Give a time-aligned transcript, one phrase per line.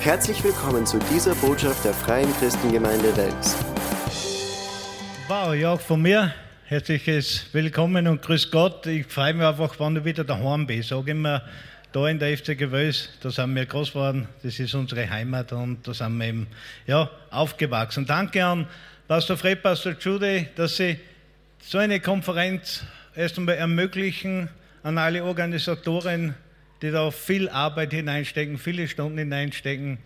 [0.00, 3.56] Herzlich willkommen zu dieser Botschaft der Freien Christengemeinde Wels.
[5.26, 6.32] Wow, ja, auch von mir
[6.66, 8.86] herzliches Willkommen und Grüß Gott.
[8.86, 10.80] Ich freue mich einfach, wenn du wieder daheim bist.
[10.82, 11.42] Ich sage immer,
[11.90, 15.86] da in der FC Gewös, da sind wir groß geworden, das ist unsere Heimat und
[15.86, 16.46] da sind wir eben
[16.86, 18.06] ja, aufgewachsen.
[18.06, 18.68] Danke an
[19.08, 21.00] Pastor Fred, Pastor Jude, dass sie
[21.60, 22.84] so eine Konferenz
[23.16, 24.48] erst einmal ermöglichen,
[24.84, 26.34] an alle Organisatoren,
[26.82, 29.98] die da viel Arbeit hineinstecken, viele Stunden hineinstecken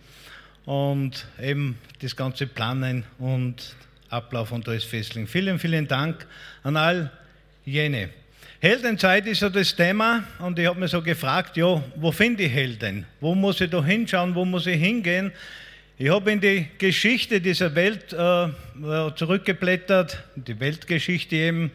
[0.65, 3.75] und eben das ganze Planen und
[4.09, 5.27] Ablauf und alles festlegen.
[5.27, 6.25] Vielen, vielen Dank
[6.63, 7.11] an all
[7.65, 8.09] jene.
[8.59, 12.51] Heldenzeit ist ja das Thema und ich habe mir so gefragt, ja, wo finde ich
[12.51, 13.05] Helden?
[13.19, 14.33] Wo muss ich da hinschauen?
[14.35, 15.31] Wo muss ich hingehen?
[15.97, 18.47] Ich habe in die Geschichte dieser Welt äh,
[19.15, 21.71] zurückgeblättert, die Weltgeschichte eben,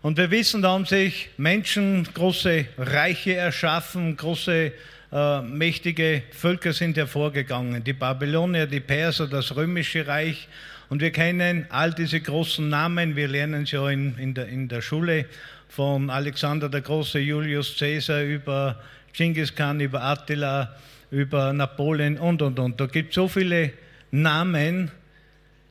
[0.00, 4.72] und wir wissen, da haben sich Menschen große Reiche erschaffen, große
[5.10, 7.82] äh, mächtige Völker sind hervorgegangen.
[7.82, 10.46] Die Babylonier, die Perser, das römische Reich.
[10.88, 14.68] Und wir kennen all diese großen Namen, wir lernen sie ja in, in, der, in
[14.68, 15.26] der Schule
[15.68, 18.80] von Alexander der Große, Julius Caesar über
[19.12, 20.76] Genghis Khan, über Attila,
[21.10, 22.80] über Napoleon und, und, und.
[22.80, 23.72] Da gibt es so viele
[24.10, 24.90] Namen,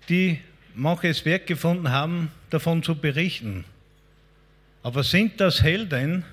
[0.10, 0.40] die
[0.76, 3.66] manches Werk gefunden haben, davon zu berichten.
[4.88, 6.24] Aber sind das Helden?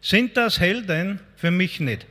[0.00, 1.18] Sind das Helden?
[1.34, 2.06] Für mich nicht.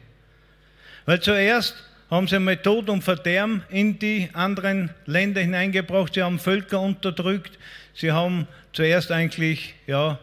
[1.06, 1.74] Weil zuerst
[2.12, 7.58] haben sie einmal Tod und Verderben in die anderen Länder hineingebracht, sie haben Völker unterdrückt,
[7.94, 10.20] sie haben zuerst eigentlich ja,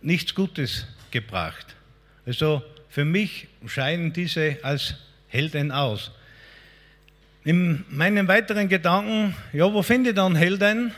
[0.00, 1.74] nichts Gutes gebracht.
[2.24, 4.94] Also für mich scheiden diese als
[5.26, 6.12] Helden aus.
[7.42, 10.94] In meinen weiteren Gedanken, ja, wo finde ich dann Helden?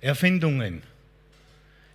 [0.00, 0.93] Erfindungen.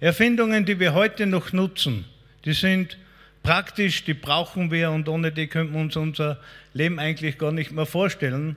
[0.02, 2.06] Erfindungen, die wir heute noch nutzen,
[2.46, 2.98] die sind
[3.44, 6.40] praktisch, die brauchen wir und ohne die könnten wir uns unser
[6.74, 8.56] Leben eigentlich gar nicht mehr vorstellen.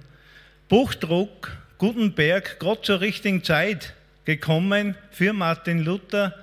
[0.68, 3.94] Buchdruck, Gutenberg, gerade zur richtigen Zeit
[4.24, 6.34] gekommen für Martin Luther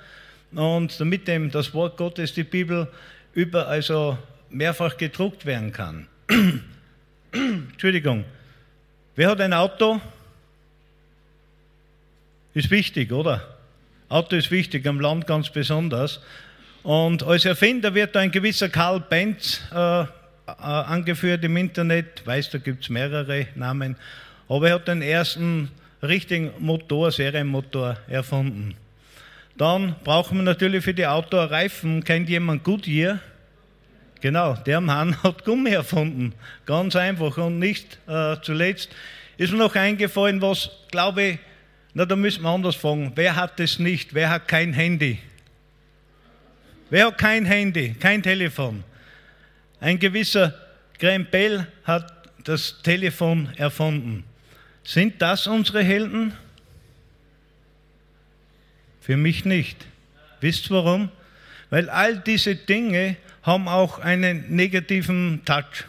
[0.51, 2.89] und damit dem das Wort Gottes, die Bibel,
[3.33, 4.17] über, also
[4.49, 6.07] mehrfach gedruckt werden kann.
[7.31, 8.25] Entschuldigung.
[9.15, 10.01] Wer hat ein Auto?
[12.53, 13.58] Ist wichtig, oder?
[14.09, 16.19] Auto ist wichtig, am Land ganz besonders.
[16.81, 20.05] Und als Erfinder wird da ein gewisser Karl Benz äh, äh,
[20.47, 22.25] angeführt im Internet.
[22.25, 23.95] Weiß, da gibt es mehrere Namen.
[24.47, 25.69] Aber er hat den ersten
[26.01, 28.75] richtigen Motor, Serienmotor erfunden.
[29.57, 32.03] Dann brauchen wir natürlich für die Autos Reifen.
[32.03, 33.19] Kennt jemand Goodyear?
[34.21, 36.33] Genau, der Mann hat Gummi erfunden.
[36.65, 37.37] Ganz einfach.
[37.37, 38.89] Und nicht äh, zuletzt
[39.37, 41.39] ist mir noch eingefallen, was, glaube ich,
[41.93, 43.11] na, da müssen wir anders fragen.
[43.15, 44.13] Wer hat es nicht?
[44.13, 45.19] Wer hat kein Handy?
[46.89, 48.83] Wer hat kein Handy, kein Telefon?
[49.79, 50.53] Ein gewisser
[50.99, 52.11] Graham Bell hat
[52.43, 54.23] das Telefon erfunden.
[54.83, 56.33] Sind das unsere Helden?
[59.01, 59.85] Für mich nicht.
[60.41, 61.09] Wisst warum?
[61.69, 65.85] Weil all diese Dinge haben auch einen negativen Touch.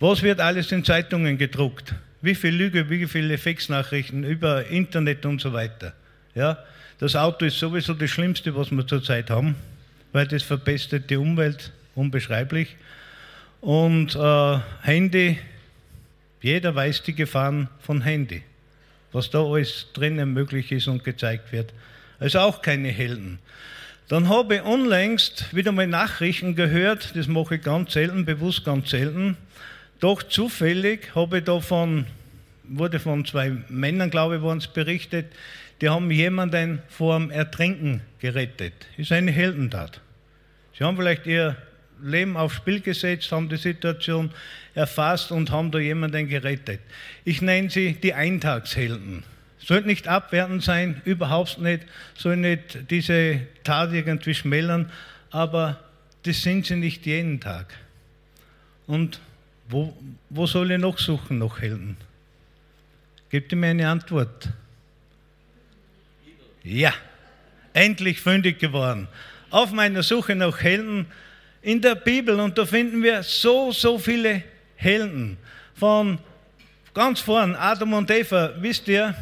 [0.00, 1.94] Was wird alles in Zeitungen gedruckt?
[2.24, 5.92] Wie viel Lüge, wie viele Faxnachrichten über Internet und so weiter.
[6.34, 6.56] Ja?
[6.98, 9.56] Das Auto ist sowieso das Schlimmste, was wir zurzeit haben,
[10.10, 12.76] weil das verbessert die Umwelt unbeschreiblich.
[13.60, 15.38] Und äh, Handy,
[16.40, 18.42] jeder weiß die Gefahren von Handy,
[19.12, 21.74] was da alles drinnen möglich ist und gezeigt wird.
[22.20, 23.38] Also auch keine Helden.
[24.08, 28.88] Dann habe ich unlängst wieder mal Nachrichten gehört, das mache ich ganz selten, bewusst ganz
[28.88, 29.36] selten.
[30.04, 32.04] Doch zufällig habe ich davon,
[32.64, 35.32] wurde von zwei Männern, glaube ich, wurden es berichtet,
[35.80, 38.74] die haben jemanden vor dem Ertrinken gerettet.
[38.98, 40.02] Ist eine Heldentat.
[40.76, 41.56] Sie haben vielleicht ihr
[42.02, 44.30] Leben aufs Spiel gesetzt, haben die Situation
[44.74, 46.80] erfasst und haben da jemanden gerettet.
[47.24, 49.22] Ich nenne sie die Eintagshelden.
[49.56, 54.92] Soll nicht abwertend sein, überhaupt nicht, soll nicht diese Tat irgendwie schmälern,
[55.30, 55.80] aber
[56.24, 57.72] das sind sie nicht jeden Tag.
[58.86, 59.18] Und
[59.68, 59.96] wo,
[60.30, 61.96] wo soll ich noch suchen, noch Helden?
[63.30, 64.48] Gebt ihr mir eine Antwort?
[66.62, 66.92] Ja,
[67.72, 69.08] endlich fündig geworden.
[69.50, 71.06] Auf meiner Suche nach Helden
[71.62, 74.42] in der Bibel und da finden wir so, so viele
[74.76, 75.36] Helden.
[75.74, 76.18] Von
[76.92, 79.14] ganz vorn, Adam und Eva, wisst ihr,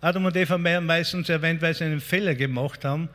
[0.00, 3.08] Adam und Eva meistens erwähnt, weil sie einen Fehler gemacht haben,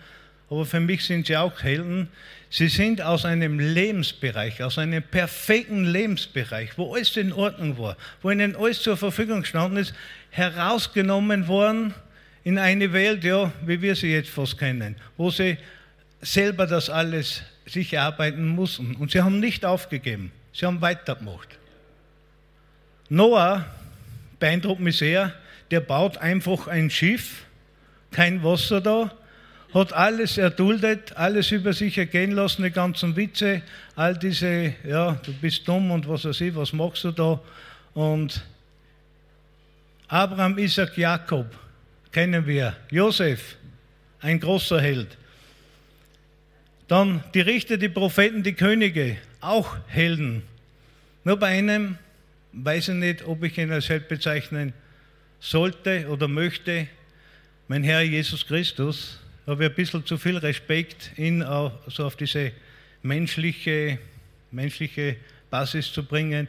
[0.53, 2.09] aber für mich sind sie auch Helden.
[2.51, 8.29] Sie sind aus einem Lebensbereich, aus einem perfekten Lebensbereich, wo alles in Ordnung war, wo
[8.29, 9.95] ihnen alles zur Verfügung gestanden ist,
[10.29, 11.95] herausgenommen worden
[12.43, 15.57] in eine Welt, ja, wie wir sie jetzt fast kennen, wo sie
[16.21, 18.95] selber das alles sich erarbeiten mussten.
[18.97, 21.49] Und sie haben nicht aufgegeben, sie haben weitergemacht.
[23.09, 23.65] Noah
[24.37, 25.33] beeindruckt mich sehr,
[25.71, 27.45] der baut einfach ein Schiff,
[28.11, 29.09] kein Wasser da,
[29.73, 33.63] hat alles erduldet, alles über sich ergehen lassen, die ganzen Witze,
[33.95, 37.39] all diese, ja, du bist dumm und was weiß ich, was machst du da?
[37.93, 38.43] Und
[40.07, 41.47] Abraham, Isaac, Jakob
[42.11, 43.55] kennen wir, Josef,
[44.21, 45.17] ein großer Held.
[46.87, 50.43] Dann die Richter, die Propheten, die Könige, auch Helden.
[51.23, 51.97] Nur bei einem
[52.51, 54.73] weiß ich nicht, ob ich ihn als Held bezeichnen
[55.39, 56.87] sollte oder möchte.
[57.67, 62.15] Mein Herr Jesus Christus, habe ich ein bisschen zu viel Respekt, ihn auch so auf
[62.15, 62.51] diese
[63.01, 63.99] menschliche,
[64.51, 65.17] menschliche
[65.49, 66.47] Basis zu bringen.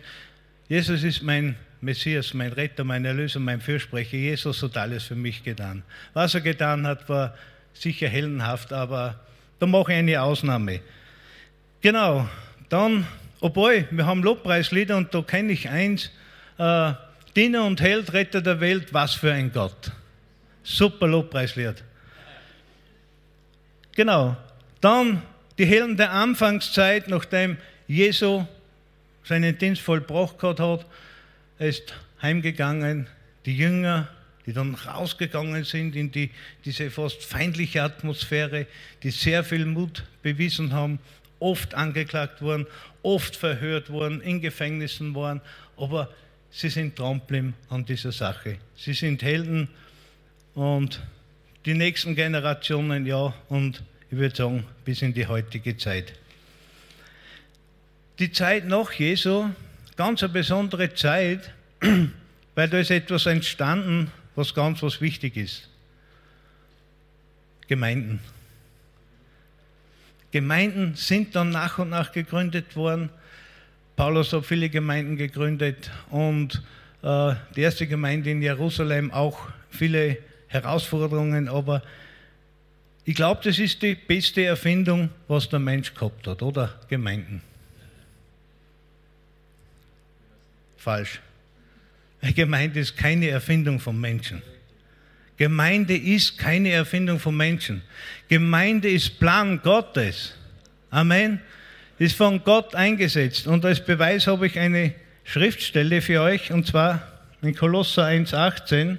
[0.68, 4.16] Jesus ist mein Messias, mein Retter, mein Erlöser, mein Fürsprecher.
[4.16, 5.82] Jesus hat alles für mich getan.
[6.14, 7.34] Was er getan hat, war
[7.74, 9.20] sicher heldenhaft, aber
[9.58, 10.80] da mache ich eine Ausnahme.
[11.80, 12.28] Genau,
[12.68, 13.06] dann,
[13.40, 16.10] obwohl, wir haben Lobpreislieder und da kenne ich eins,
[16.56, 16.92] äh,
[17.36, 19.90] Diener und Held, Retter der Welt, was für ein Gott.
[20.62, 21.82] Super Lobpreislied.
[23.94, 24.36] Genau.
[24.80, 25.22] Dann
[25.58, 27.56] die Helden der Anfangszeit, nachdem
[27.86, 28.46] Jesu
[29.22, 30.86] seinen Dienst vollbracht hat,
[31.58, 33.06] ist heimgegangen.
[33.46, 34.08] Die Jünger,
[34.46, 36.30] die dann rausgegangen sind in die,
[36.64, 38.66] diese fast feindliche Atmosphäre,
[39.02, 40.98] die sehr viel Mut bewiesen haben,
[41.38, 42.66] oft angeklagt wurden,
[43.02, 45.40] oft verhört wurden, in Gefängnissen waren,
[45.76, 46.10] aber
[46.50, 47.20] sie sind dran
[47.68, 48.58] an dieser Sache.
[48.76, 49.68] Sie sind Helden
[50.54, 51.00] und
[51.64, 56.12] die nächsten Generationen, ja, und ich würde sagen, bis in die heutige Zeit.
[58.18, 59.48] Die Zeit nach Jesu,
[59.96, 61.52] ganz eine besondere Zeit,
[62.54, 65.68] weil da ist etwas entstanden, was ganz was wichtig ist.
[67.66, 68.20] Gemeinden.
[70.32, 73.08] Gemeinden sind dann nach und nach gegründet worden.
[73.96, 76.62] Paulus hat viele Gemeinden gegründet und
[77.02, 80.18] äh, die erste Gemeinde in Jerusalem auch viele
[80.54, 81.82] Herausforderungen, aber
[83.04, 87.42] ich glaube, das ist die beste Erfindung, was der Mensch gehabt hat, oder Gemeinden.
[90.76, 91.20] Falsch.
[92.22, 94.42] Eine Gemeinde ist keine Erfindung von Menschen.
[95.36, 97.82] Gemeinde ist keine Erfindung von Menschen.
[98.28, 100.34] Gemeinde ist Plan Gottes.
[100.90, 101.40] Amen.
[101.98, 103.46] Ist von Gott eingesetzt.
[103.46, 107.02] Und als Beweis habe ich eine Schriftstelle für euch, und zwar
[107.42, 108.98] in Kolosser 1,18.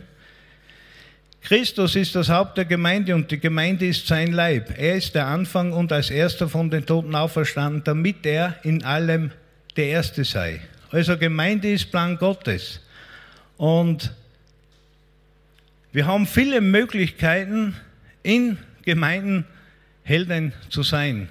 [1.45, 4.73] Christus ist das Haupt der Gemeinde und die Gemeinde ist sein Leib.
[4.79, 9.29] Er ist der Anfang und als erster von den Toten auferstanden, damit er in allem
[9.77, 10.61] der Erste sei.
[10.89, 12.81] Also Gemeinde ist Plan Gottes.
[13.57, 14.11] Und
[15.91, 17.75] wir haben viele Möglichkeiten,
[18.23, 19.45] in Gemeinden
[20.01, 21.29] Helden zu sein.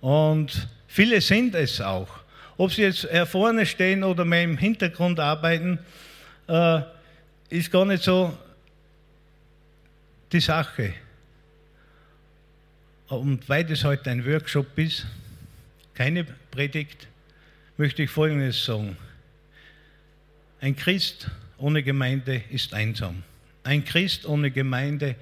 [0.00, 2.08] Und viele sind es auch.
[2.56, 5.78] Ob sie jetzt vorne stehen oder mehr im Hintergrund arbeiten,
[6.48, 6.80] äh,
[7.50, 8.32] ist gar nicht so
[10.34, 10.92] die Sache.
[13.08, 15.06] Und weil das heute ein Workshop ist,
[15.94, 17.06] keine Predigt,
[17.76, 18.96] möchte ich Folgendes sagen.
[20.60, 23.22] Ein Christ ohne Gemeinde ist einsam.
[23.62, 25.14] Ein Christ ohne Gemeinde,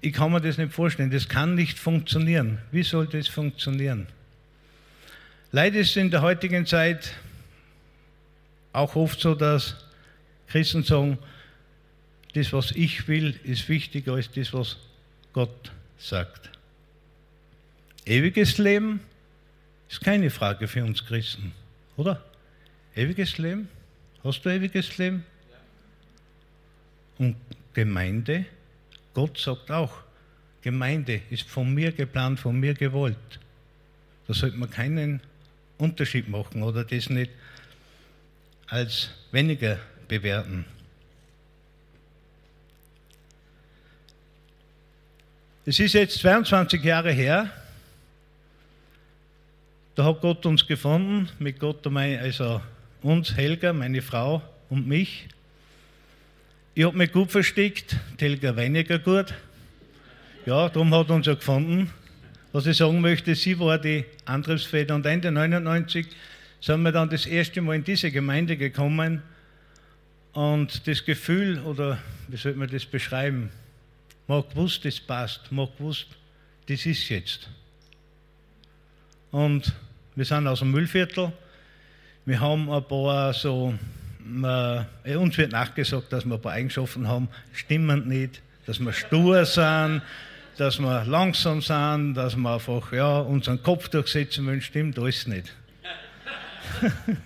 [0.00, 2.58] ich kann mir das nicht vorstellen, das kann nicht funktionieren.
[2.70, 4.06] Wie soll das funktionieren?
[5.50, 7.14] Leider ist es in der heutigen Zeit
[8.72, 9.84] auch oft so, dass
[10.46, 11.18] Christen sagen,
[12.32, 14.76] das, was ich will, ist wichtiger als das, was
[15.32, 16.50] Gott sagt.
[18.06, 19.00] Ewiges Leben
[19.88, 21.52] ist keine Frage für uns Christen,
[21.96, 22.24] oder?
[22.94, 23.68] Ewiges Leben?
[24.24, 25.24] Hast du ewiges Leben?
[27.18, 27.36] Und
[27.72, 28.46] Gemeinde,
[29.14, 29.92] Gott sagt auch,
[30.62, 33.16] Gemeinde ist von mir geplant, von mir gewollt.
[34.26, 35.20] Da sollte man keinen
[35.78, 37.30] Unterschied machen oder das nicht
[38.66, 40.64] als weniger bewerten.
[45.70, 47.48] Es ist jetzt 22 Jahre her,
[49.94, 52.60] da hat Gott uns gefunden, mit Gott, also
[53.02, 55.28] uns, Helga, meine Frau und mich.
[56.74, 59.32] Ich habe mich gut versteckt, Helga weniger gut.
[60.44, 61.92] Ja, darum hat er uns ja gefunden.
[62.50, 66.08] Was ich sagen möchte, sie war die Antriebsfeder und Ende 99
[66.60, 69.22] sind wir dann das erste Mal in diese Gemeinde gekommen
[70.32, 73.50] und das Gefühl, oder wie soll man das beschreiben,
[74.30, 75.50] man hat gewusst, das passt.
[75.50, 76.06] Man hat gewusst,
[76.68, 77.50] das ist jetzt.
[79.32, 79.72] Und
[80.14, 81.32] wir sind aus dem Müllviertel.
[82.26, 83.74] Wir haben ein paar so,
[84.24, 89.44] äh, uns wird nachgesagt, dass wir ein paar Eigenschaften haben, stimmen nicht, dass wir stur
[89.44, 90.00] sind,
[90.58, 95.52] dass wir langsam sind, dass wir einfach ja, unseren Kopf durchsetzen wollen, stimmt alles nicht.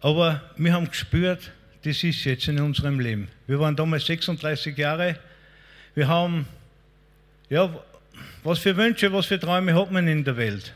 [0.00, 3.28] Aber wir haben gespürt, das ist jetzt in unserem Leben.
[3.46, 5.16] Wir waren damals 36 Jahre.
[5.94, 6.46] Wir haben,
[7.48, 7.72] ja,
[8.42, 10.74] was für Wünsche, was für Träume hat man in der Welt?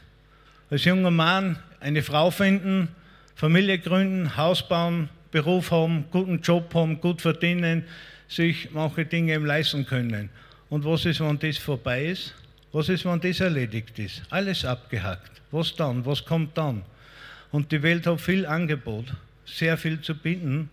[0.71, 2.89] Als junger Mann eine Frau finden,
[3.35, 7.85] Familie gründen, Haus bauen, Beruf haben, guten Job haben, gut verdienen,
[8.29, 10.31] sich manche Dinge eben leisten können.
[10.69, 12.35] Und was ist, wenn das vorbei ist?
[12.73, 14.23] Was ist, wenn das erledigt ist?
[14.31, 15.43] Alles abgehackt.
[15.51, 16.07] Was dann?
[16.07, 16.83] Was kommt dann?
[17.51, 19.13] Und die Welt hat viel Angebot,
[19.45, 20.71] sehr viel zu bieten,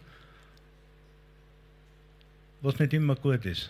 [2.61, 3.69] was nicht immer gut ist.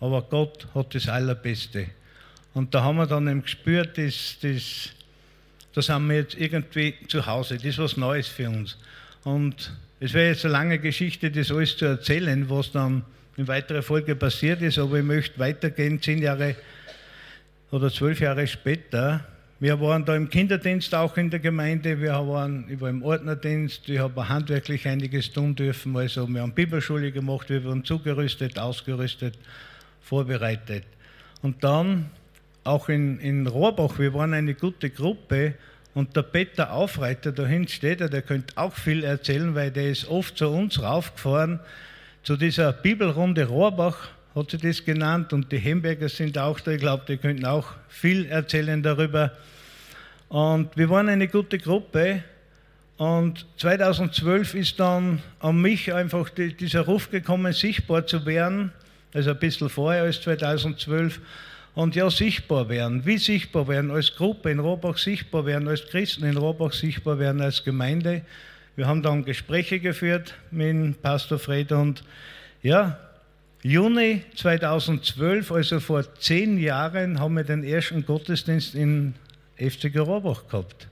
[0.00, 1.86] Aber Gott hat das Allerbeste.
[2.52, 4.90] Und da haben wir dann eben gespürt, dass, dass,
[5.74, 7.56] da sind wir jetzt irgendwie zu Hause.
[7.56, 8.76] Das ist was Neues für uns.
[9.24, 13.04] Und es wäre jetzt eine lange Geschichte, das alles zu erzählen, was dann
[13.36, 16.54] in weiterer Folge passiert ist, aber ich möchte weitergehen, zehn Jahre
[17.70, 19.26] oder zwölf Jahre später.
[19.60, 24.00] Wir waren da im Kinderdienst auch in der Gemeinde, wir waren, war im Ordnerdienst, ich
[24.00, 29.38] habe handwerklich einiges tun dürfen, also wir haben Bibelschule gemacht, wir wurden zugerüstet, ausgerüstet,
[30.02, 30.84] vorbereitet.
[31.40, 32.10] Und dann
[32.64, 35.54] auch in, in Rohrbach, wir waren eine gute Gruppe.
[35.94, 39.90] Und der Peter Aufreiter, da hinten steht er, der könnte auch viel erzählen, weil der
[39.90, 41.60] ist oft zu uns raufgefahren,
[42.24, 46.72] zu dieser Bibelrunde Rohrbach hat sie das genannt und die Hemberger sind auch da.
[46.72, 49.32] Ich glaube, die könnten auch viel erzählen darüber.
[50.28, 52.24] Und wir waren eine gute Gruppe.
[52.96, 58.72] Und 2012 ist dann an mich einfach dieser Ruf gekommen, sichtbar zu werden.
[59.12, 61.20] Also ein bisschen vorher als 2012.
[61.76, 63.04] Und ja, sichtbar werden.
[63.04, 63.90] Wie sichtbar werden?
[63.90, 68.22] Als Gruppe in Robach sichtbar werden, als Christen in Robach sichtbar werden, als Gemeinde.
[68.76, 72.02] Wir haben dann Gespräche geführt mit Pastor Fred und
[72.62, 72.98] ja,
[73.66, 79.14] Juni 2012, also vor zehn Jahren, haben wir den ersten Gottesdienst in
[79.56, 80.86] FC Robach gehabt.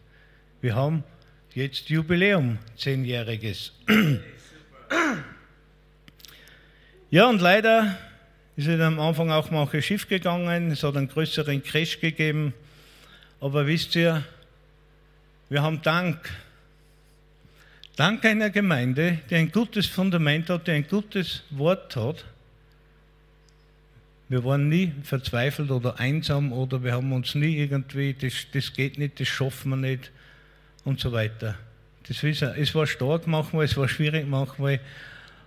[0.63, 1.05] Wir haben
[1.53, 3.73] jetzt Jubiläum, zehnjähriges.
[7.11, 7.99] Ja, und leider
[8.57, 12.55] ist es am Anfang auch manche Schiff gegangen, es hat einen größeren Crash gegeben.
[13.39, 14.25] Aber wisst ihr,
[15.51, 16.31] wir haben Dank.
[17.97, 22.25] Dank einer Gemeinde, die ein gutes Fundament hat, die ein gutes Wort hat,
[24.33, 28.97] wir waren nie verzweifelt oder einsam oder wir haben uns nie irgendwie, das, das geht
[28.97, 30.11] nicht, das schaffen wir nicht
[30.87, 31.55] und so weiter.
[32.09, 34.81] Das ist, es war stark manchmal, es war schwierig manchmal,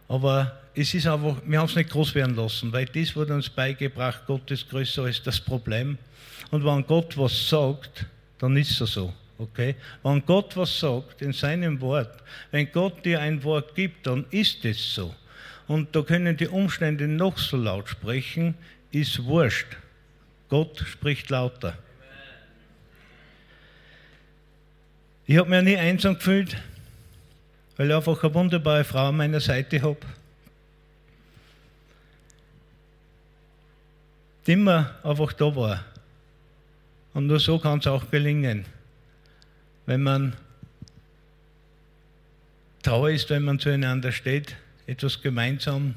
[0.07, 3.49] aber es ist einfach, wir haben es nicht groß werden lassen, weil das wurde uns
[3.49, 5.97] beigebracht, Gott ist größer als das Problem.
[6.51, 8.05] Und wenn Gott was sagt,
[8.37, 9.11] dann ist es so.
[9.39, 9.73] Okay?
[10.03, 14.63] Wenn Gott was sagt in seinem Wort, wenn Gott dir ein Wort gibt, dann ist
[14.63, 15.15] es so.
[15.67, 18.55] Und da können die Umstände noch so laut sprechen,
[18.91, 19.67] ist wurscht.
[20.49, 21.77] Gott spricht lauter.
[25.25, 26.55] Ich habe mich nie einsam gefühlt,
[27.77, 29.97] weil ich einfach eine wunderbare Frau an meiner Seite habe.
[34.45, 35.83] Die immer einfach da war.
[37.15, 38.65] Und nur so kann es auch gelingen.
[39.87, 40.35] Wenn man
[42.83, 44.55] trauer ist, wenn man zueinander steht,
[44.87, 45.95] etwas gemeinsam,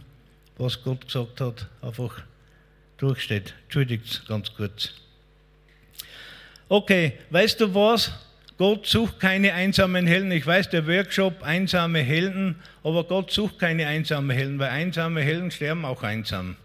[0.57, 2.23] was Gott gesagt hat, einfach
[2.97, 3.54] durchsteht.
[3.64, 4.92] Entschuldigt ganz kurz.
[6.68, 8.12] Okay, weißt du was?
[8.59, 10.33] Gott sucht keine einsamen Helden.
[10.33, 15.50] Ich weiß, der Workshop einsame Helden, aber Gott sucht keine einsamen Helden, weil einsame Helden
[15.52, 16.57] sterben auch einsam.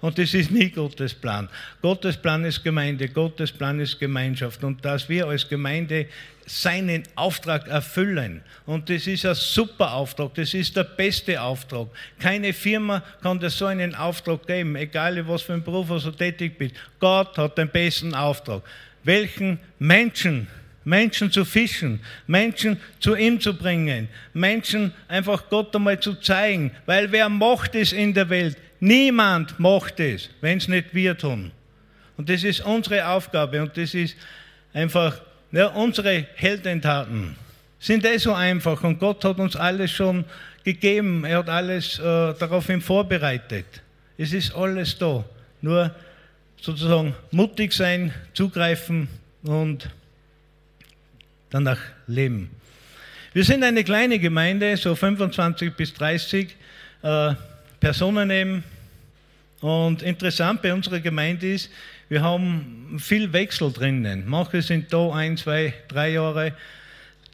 [0.00, 1.48] Und das ist nie Gottes Plan.
[1.82, 4.64] Gottes Plan ist Gemeinde, Gottes Plan ist Gemeinschaft.
[4.64, 6.06] Und dass wir als Gemeinde
[6.50, 8.42] seinen Auftrag erfüllen.
[8.66, 11.88] Und das ist ein super Auftrag, das ist der beste Auftrag.
[12.18, 16.10] Keine Firma kann dir so einen Auftrag geben, egal in was für ein Beruf du
[16.10, 16.74] tätig bist.
[16.98, 18.62] Gott hat den besten Auftrag.
[19.04, 20.48] Welchen Menschen
[20.82, 27.12] Menschen zu fischen, Menschen zu ihm zu bringen, Menschen einfach Gott einmal zu zeigen, weil
[27.12, 28.56] wer macht es in der Welt?
[28.80, 31.52] Niemand macht es, wenn es nicht wir tun.
[32.16, 34.16] Und das ist unsere Aufgabe und das ist
[34.72, 35.20] einfach
[35.52, 37.36] ja, unsere Heldentaten.
[37.78, 40.24] Sind eh so einfach und Gott hat uns alles schon
[40.64, 41.24] gegeben.
[41.24, 43.66] Er hat alles äh, daraufhin vorbereitet.
[44.18, 45.24] Es ist alles da.
[45.62, 45.94] Nur
[46.60, 49.08] sozusagen mutig sein, zugreifen
[49.42, 49.88] und
[51.48, 52.50] danach leben.
[53.32, 56.54] Wir sind eine kleine Gemeinde, so 25 bis 30
[57.02, 57.34] äh,
[57.78, 58.64] Personen eben.
[59.60, 61.70] Und interessant bei unserer Gemeinde ist,
[62.10, 64.24] wir haben viel Wechsel drinnen.
[64.26, 66.54] Manche sind da ein, zwei, drei Jahre,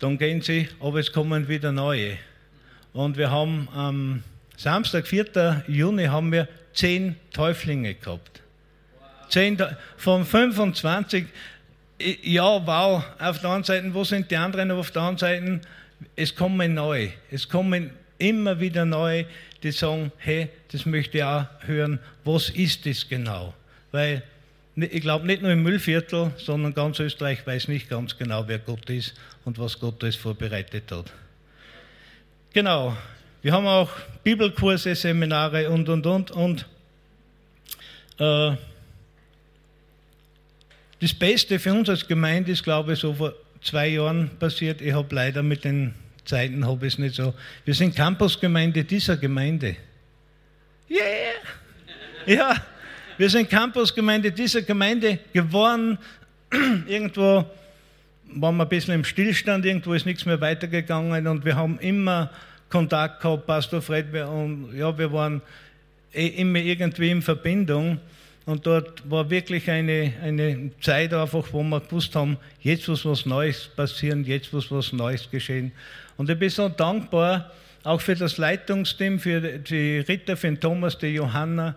[0.00, 2.18] dann gehen sie, aber es kommen wieder neue.
[2.92, 4.23] Und wir haben am
[4.59, 5.64] Samstag, 4.
[5.66, 8.42] Juni, haben wir zehn Täuflinge gehabt.
[9.30, 9.56] Zehn,
[9.97, 11.25] von 25,
[12.23, 15.61] ja, wow, auf der einen Seite, wo sind die anderen, aber auf der anderen Seite,
[16.16, 19.25] es kommen neu, es kommen immer wieder neu,
[19.62, 23.54] die sagen, hey, das möchte ich auch hören, was ist das genau?
[23.90, 24.23] Weil
[24.76, 28.90] ich glaube, nicht nur im Müllviertel, sondern ganz Österreich weiß nicht ganz genau, wer Gott
[28.90, 29.14] ist
[29.45, 31.12] und was Gott alles vorbereitet hat.
[32.52, 32.97] Genau,
[33.42, 33.90] wir haben auch
[34.23, 36.30] Bibelkurse, Seminare und, und, und.
[36.30, 36.66] Und
[38.18, 38.56] äh,
[41.00, 44.80] das Beste für uns als Gemeinde ist, glaube ich, so vor zwei Jahren passiert.
[44.80, 47.35] Ich habe leider mit den Zeiten habe ich es nicht so.
[47.64, 49.76] Wir sind Campusgemeinde dieser Gemeinde.
[50.90, 51.37] Yeah!
[52.26, 52.56] Ja,
[53.18, 55.99] wir sind Campusgemeinde dieser Gemeinde geworden.
[56.87, 57.44] Irgendwo
[58.35, 62.30] waren wir ein bisschen im Stillstand, irgendwo ist nichts mehr weitergegangen und wir haben immer
[62.68, 65.40] Kontakt gehabt, Pastor Fred, und ja, wir waren
[66.12, 67.99] eh immer irgendwie in Verbindung.
[68.44, 73.26] Und dort war wirklich eine, eine Zeit einfach, wo wir gewusst haben, jetzt muss was
[73.26, 75.73] Neues passieren, jetzt muss was Neues geschehen.
[76.16, 77.50] Und ich bin so dankbar,
[77.82, 81.75] auch für das Leitungsteam, für die Ritter, für den Thomas, die Johanna,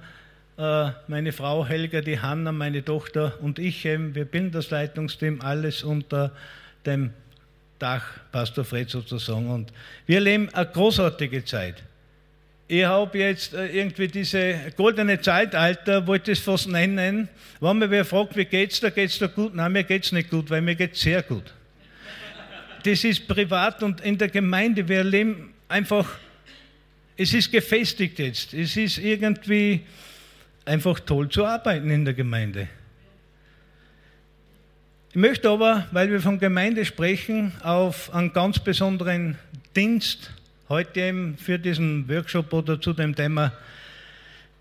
[1.08, 5.84] meine Frau Helga, die Hanna, meine Tochter und ich eben, wir bilden das Leitungsteam, alles
[5.84, 6.32] unter
[6.86, 7.12] dem
[7.80, 9.50] Dach Pastor Fred sozusagen.
[9.50, 9.72] Und
[10.06, 11.84] wir leben eine großartige Zeit
[12.72, 17.28] ich habe jetzt äh, irgendwie diese goldene Zeitalter, wollte ich es fast nennen.
[17.60, 19.56] Wenn mir wer fragt, wie geht's da, geht's da gut?
[19.56, 21.52] Nein, mir geht's nicht gut, weil mir geht's sehr gut.
[22.84, 26.20] Das ist privat und in der Gemeinde, wir leben einfach,
[27.18, 28.54] es ist gefestigt jetzt.
[28.54, 29.82] Es ist irgendwie
[30.70, 32.68] einfach toll zu arbeiten in der Gemeinde.
[35.10, 39.40] Ich möchte aber, weil wir von Gemeinde sprechen, auf einen ganz besonderen
[39.76, 40.32] Dienst
[40.70, 43.52] heute eben für diesen Workshop oder zu dem Thema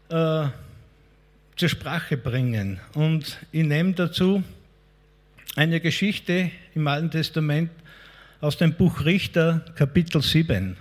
[0.08, 0.46] äh,
[1.56, 2.80] zur Sprache bringen.
[2.94, 4.42] Und ich nehme dazu
[5.56, 7.70] eine Geschichte im Alten Testament
[8.40, 10.78] aus dem Buch Richter, Kapitel 7.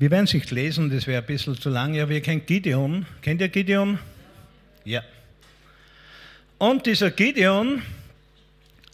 [0.00, 3.04] Wir werden es nicht lesen, das wäre ein bisschen zu lang, aber ihr kennt Gideon.
[3.20, 3.98] Kennt ihr Gideon?
[4.84, 5.02] Ja.
[6.56, 7.82] Und dieser Gideon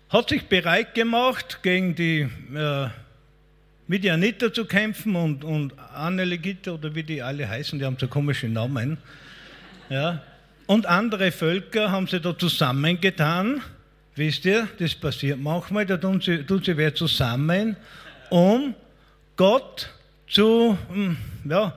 [0.09, 2.21] hat sich bereit gemacht, gegen die
[2.55, 2.89] äh,
[3.87, 8.49] Midianiter zu kämpfen und, und Anelegiter oder wie die alle heißen, die haben so komische
[8.49, 8.97] Namen.
[9.91, 10.23] Ja.
[10.67, 13.61] Und andere Völker haben sie da zusammengetan.
[14.17, 17.77] Wisst ihr, das passiert manchmal, da tun sie, tun sie wer zusammen,
[18.31, 18.75] um
[19.37, 19.91] Gott
[20.29, 21.75] zu hm, ja,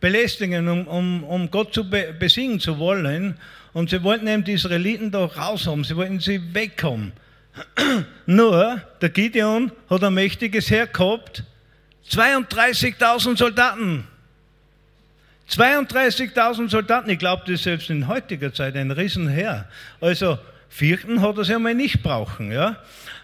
[0.00, 3.38] belästigen, um, um, um Gott zu be besiegen zu wollen.
[3.72, 7.12] Und sie wollten eben die Israeliten da raus haben, sie wollten sie wegkommen.
[8.26, 11.44] Nur, der Gideon hat ein mächtiges Heer gehabt,
[12.10, 14.06] 32.000 Soldaten.
[15.50, 19.68] 32.000 Soldaten, ich glaube, das ist selbst in heutiger Zeit ein Riesenheer.
[20.00, 22.52] Also, vierten hat er sie einmal nicht brauchen.
[22.52, 22.76] Ja?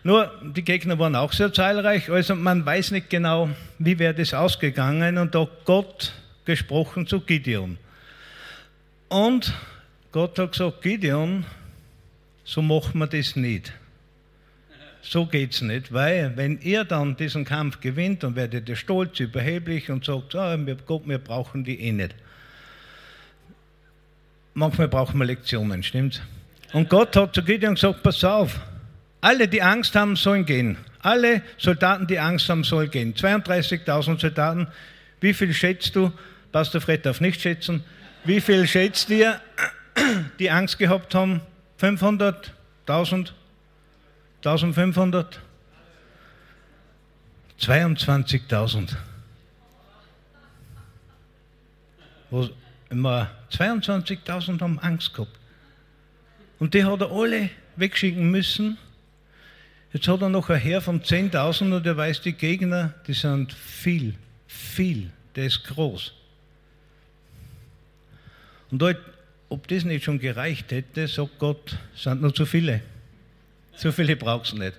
[0.05, 4.35] Nur, die Gegner waren auch sehr zahlreich, also man weiß nicht genau, wie wäre das
[4.35, 6.13] ausgegangen und da hat Gott
[6.45, 7.79] gesprochen zu Gideon.
[9.09, 9.53] Und
[10.11, 11.45] Gott hat gesagt, Gideon,
[12.45, 13.73] so machen wir das nicht
[15.03, 19.19] so geht es nicht, weil wenn ihr dann diesen Kampf gewinnt, dann werdet ihr stolz,
[19.19, 22.15] überheblich und sagt, oh, Gott, wir brauchen die eh nicht.
[24.55, 26.23] Manchmal brauchen wir Lektionen, stimmt's?
[26.73, 28.59] Und Gott hat zu Gideon gesagt, pass auf,
[29.21, 30.77] alle, die Angst haben, sollen gehen.
[31.01, 33.15] Alle Soldaten, die Angst haben, sollen gehen.
[33.15, 34.69] 32.000 Soldaten.
[35.21, 36.13] Wie viel schätzt du?
[36.51, 37.85] Pastor Fred darf nicht schätzen.
[38.25, 39.41] Wie viel schätzt ihr,
[40.39, 41.41] die Angst gehabt haben?
[41.81, 43.33] 500.000?
[44.45, 45.41] 1500?
[47.61, 48.97] 22.000.
[52.91, 55.42] Immer 22.000 haben Angst gehabt.
[56.63, 58.79] Und die hat er alle wegschicken müssen.
[59.93, 63.53] Jetzt hat er noch ein Heer von 10.000 und er weiß, die Gegner, die sind
[63.53, 64.15] viel,
[64.47, 66.13] viel, der ist groß.
[68.71, 69.01] Und dort,
[69.49, 72.81] ob das nicht schon gereicht hätte, sagt Gott, sind nur zu viele.
[73.75, 74.75] So viele braucht es nicht.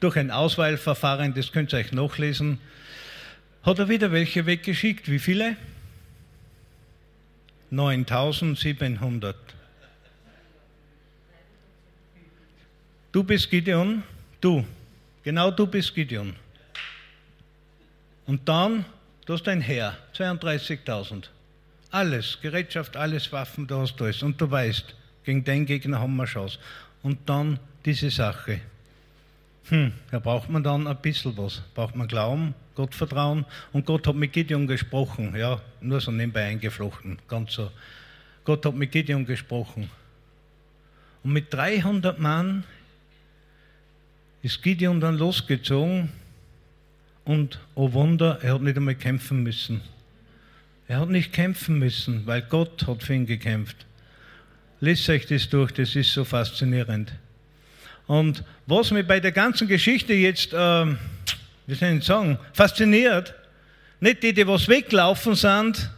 [0.00, 2.58] Durch ein Auswahlverfahren, das könnt ihr euch nachlesen,
[3.62, 5.08] hat er wieder welche weggeschickt.
[5.08, 5.54] Wie viele?
[7.70, 9.47] 9700.
[13.18, 14.04] Du bist Gideon,
[14.40, 14.64] du,
[15.24, 16.36] genau du bist Gideon.
[18.26, 18.84] Und dann,
[19.26, 21.24] du hast ein Heer, 32.000.
[21.90, 24.22] Alles, Gerätschaft, alles Waffen, du hast alles.
[24.22, 26.60] Und du weißt, gegen den Gegner haben wir Chance.
[27.02, 28.60] Und dann diese Sache.
[29.64, 31.60] Hm, da braucht man dann ein bisschen was.
[31.74, 33.46] Braucht man Glauben, Gottvertrauen.
[33.72, 35.34] Und Gott hat mit Gideon gesprochen.
[35.34, 37.18] Ja, nur so nebenbei eingeflochten.
[37.26, 37.72] Ganz so.
[38.44, 39.90] Gott hat mit Gideon gesprochen.
[41.24, 42.62] Und mit 300 Mann
[44.42, 46.10] ist Gideon dann losgezogen
[47.24, 49.80] und, oh Wunder, er hat nicht einmal kämpfen müssen.
[50.86, 53.76] Er hat nicht kämpfen müssen, weil Gott hat für ihn gekämpft.
[54.80, 57.12] Lest euch das durch, das ist so faszinierend.
[58.06, 60.86] Und was mich bei der ganzen Geschichte jetzt, äh,
[61.66, 63.34] wie soll ich sagen, fasziniert,
[64.00, 65.90] nicht die, die was weglaufen sind,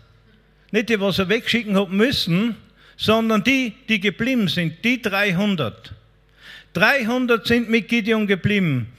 [0.72, 2.56] nicht die, was er wegschicken hat müssen,
[2.96, 5.94] sondern die, die geblieben sind, die 300.
[6.74, 8.92] 300 sind mit Gideon geblieben.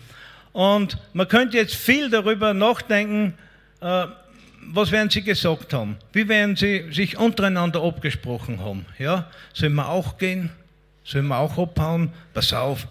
[0.54, 3.34] Und man könnte jetzt viel darüber nachdenken,
[3.80, 4.08] äh,
[4.68, 5.98] was werden sie gesagt haben?
[6.14, 8.86] Wie werden sie sich untereinander abgesprochen haben?
[9.00, 10.50] Ja, sollen wir auch gehen?
[11.04, 12.12] Sollen wir auch abhauen?
[12.34, 12.88] Pass auf,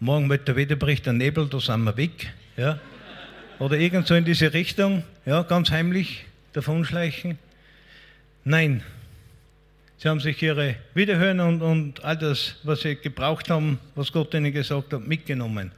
[0.00, 2.32] morgen wird der Wetterbericht der Nebel, da sind wir weg.
[2.56, 2.78] Ja?
[3.58, 7.38] Oder irgend so in diese Richtung, ja, ganz heimlich davonschleichen.
[8.44, 8.82] Nein,
[10.02, 14.34] sie haben sich ihre Wiederhören und, und all das, was sie gebraucht haben, was Gott
[14.34, 15.70] ihnen gesagt hat, mitgenommen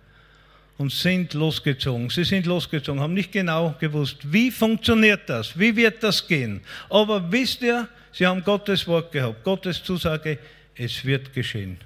[0.79, 2.09] und sind losgezogen.
[2.09, 6.63] Sie sind losgezogen, haben nicht genau gewusst, wie funktioniert das, wie wird das gehen.
[6.89, 10.39] Aber wisst ihr, sie haben Gottes Wort gehabt, Gottes Zusage,
[10.75, 11.77] es wird geschehen.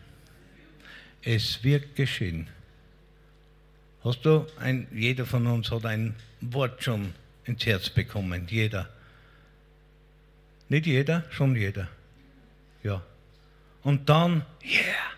[1.23, 2.47] Es wird geschehen.
[4.05, 7.13] Hast du, ein, jeder von uns hat ein Wort schon
[7.47, 8.89] ins Herz bekommen, jeder.
[10.69, 11.89] Nicht jeder, schon jeder.
[12.83, 13.03] Ja.
[13.83, 15.09] Und dann, yeah.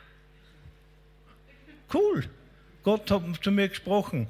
[1.92, 2.28] Cool.
[2.82, 4.28] Gott hat zu mir gesprochen.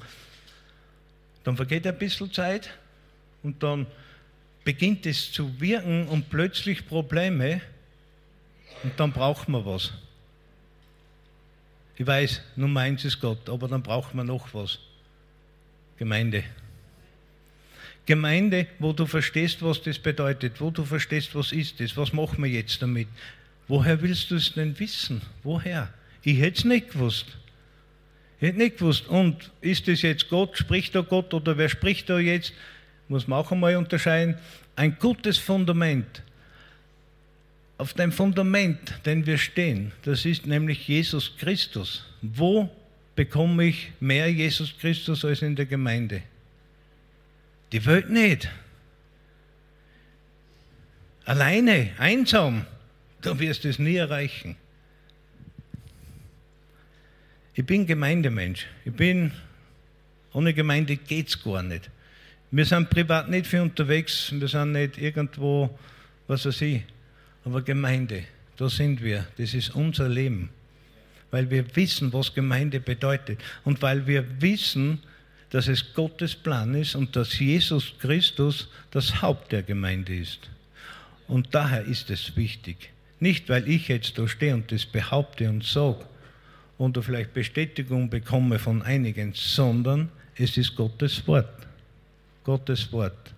[1.44, 2.70] Dann vergeht ein bisschen Zeit
[3.42, 3.86] und dann
[4.64, 7.60] beginnt es zu wirken und plötzlich Probleme
[8.82, 9.92] und dann braucht man was.
[11.96, 14.78] Ich weiß, Nummer eins ist Gott, aber dann braucht man noch was.
[15.96, 16.44] Gemeinde.
[18.10, 22.42] Gemeinde, wo du verstehst, was das bedeutet, wo du verstehst, was ist das, was machen
[22.42, 23.06] wir jetzt damit.
[23.68, 25.22] Woher willst du es denn wissen?
[25.44, 25.94] Woher?
[26.24, 27.26] Ich hätte es nicht gewusst.
[28.40, 29.06] Ich hätte nicht gewusst.
[29.06, 30.58] Und ist das jetzt Gott?
[30.58, 32.52] Spricht da Gott oder wer spricht da jetzt?
[33.06, 34.34] Muss man auch einmal unterscheiden.
[34.74, 36.24] Ein gutes Fundament.
[37.78, 42.04] Auf dem Fundament, den wir stehen, das ist nämlich Jesus Christus.
[42.22, 42.68] Wo
[43.14, 46.22] bekomme ich mehr Jesus Christus als in der Gemeinde?
[47.72, 48.48] Die Welt nicht.
[51.24, 52.66] Alleine, einsam,
[53.20, 54.56] du wirst es nie erreichen.
[57.54, 58.66] Ich bin Gemeindemensch.
[58.84, 59.32] Ich bin,
[60.32, 61.90] ohne Gemeinde geht es gar nicht.
[62.50, 65.78] Wir sind privat nicht viel unterwegs, wir sind nicht irgendwo,
[66.26, 66.82] was weiß ich,
[67.44, 68.24] aber Gemeinde,
[68.56, 69.26] da sind wir.
[69.36, 70.50] Das ist unser Leben.
[71.30, 73.40] Weil wir wissen, was Gemeinde bedeutet.
[73.62, 75.00] Und weil wir wissen,
[75.50, 80.48] dass es Gottes Plan ist und dass Jesus Christus das Haupt der Gemeinde ist.
[81.26, 82.90] Und daher ist es wichtig.
[83.18, 86.04] Nicht, weil ich jetzt da stehe und das behaupte und sage,
[86.78, 91.66] und du vielleicht Bestätigung bekomme von einigen, sondern es ist Gottes Wort.
[92.42, 93.34] Gottes Wort.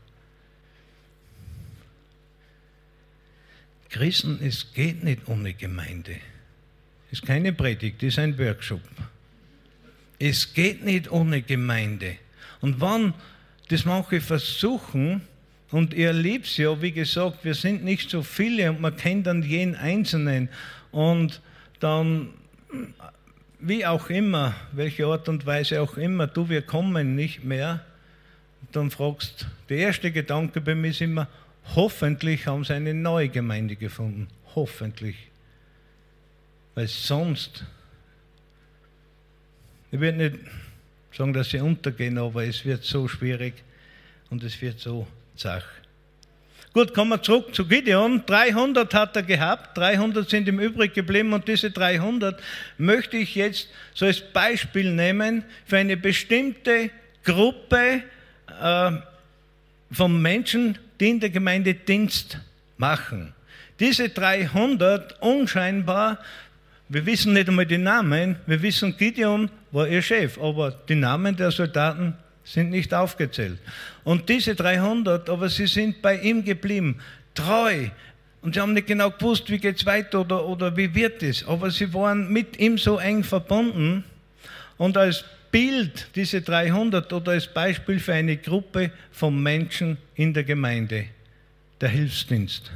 [3.88, 6.16] Christen, es geht nicht ohne Gemeinde.
[7.10, 8.80] Es ist keine Predigt, es ist ein Workshop.
[10.24, 12.14] Es geht nicht ohne Gemeinde.
[12.60, 13.12] Und wann
[13.68, 15.22] das manche versuchen,
[15.72, 19.26] und ihr erlebt es ja, wie gesagt, wir sind nicht so viele und man kennt
[19.26, 20.48] dann jeden Einzelnen.
[20.92, 21.40] Und
[21.80, 22.28] dann
[23.58, 27.84] wie auch immer, welche Art und Weise auch immer, du, wir kommen nicht mehr,
[28.70, 31.26] dann fragst, der erste Gedanke bei mir ist immer,
[31.74, 34.28] hoffentlich haben sie eine neue Gemeinde gefunden.
[34.54, 35.16] Hoffentlich.
[36.76, 37.64] Weil sonst,
[39.92, 40.36] ich will nicht
[41.16, 43.54] sagen, dass sie untergehen, aber es wird so schwierig
[44.30, 45.64] und es wird so zach.
[46.72, 48.24] Gut, kommen wir zurück zu Gideon.
[48.24, 52.42] 300 hat er gehabt, 300 sind ihm übrig geblieben und diese 300
[52.78, 56.88] möchte ich jetzt so als Beispiel nehmen für eine bestimmte
[57.22, 58.02] Gruppe
[58.48, 58.92] äh,
[59.90, 62.38] von Menschen, die in der Gemeinde Dienst
[62.78, 63.34] machen.
[63.78, 66.18] Diese 300 unscheinbar,
[66.92, 71.34] wir wissen nicht einmal die Namen, wir wissen, Gideon war ihr Chef, aber die Namen
[71.34, 73.58] der Soldaten sind nicht aufgezählt.
[74.04, 76.98] Und diese 300, aber sie sind bei ihm geblieben,
[77.34, 77.88] treu.
[78.42, 81.46] Und sie haben nicht genau gewusst, wie geht es weiter oder, oder wie wird es.
[81.48, 84.04] Aber sie waren mit ihm so eng verbunden.
[84.76, 90.44] Und als Bild, diese 300 oder als Beispiel für eine Gruppe von Menschen in der
[90.44, 91.06] Gemeinde,
[91.80, 92.70] der Hilfsdienst.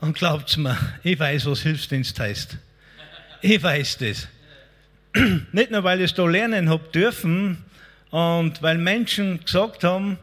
[0.00, 2.56] Und glaubt's mir, ich weiß, was Hilfsdienst heißt.
[3.42, 4.28] Ich weiß das.
[5.52, 7.58] Nicht nur, weil ich es da lernen habe dürfen
[8.10, 10.18] und weil Menschen gesagt haben,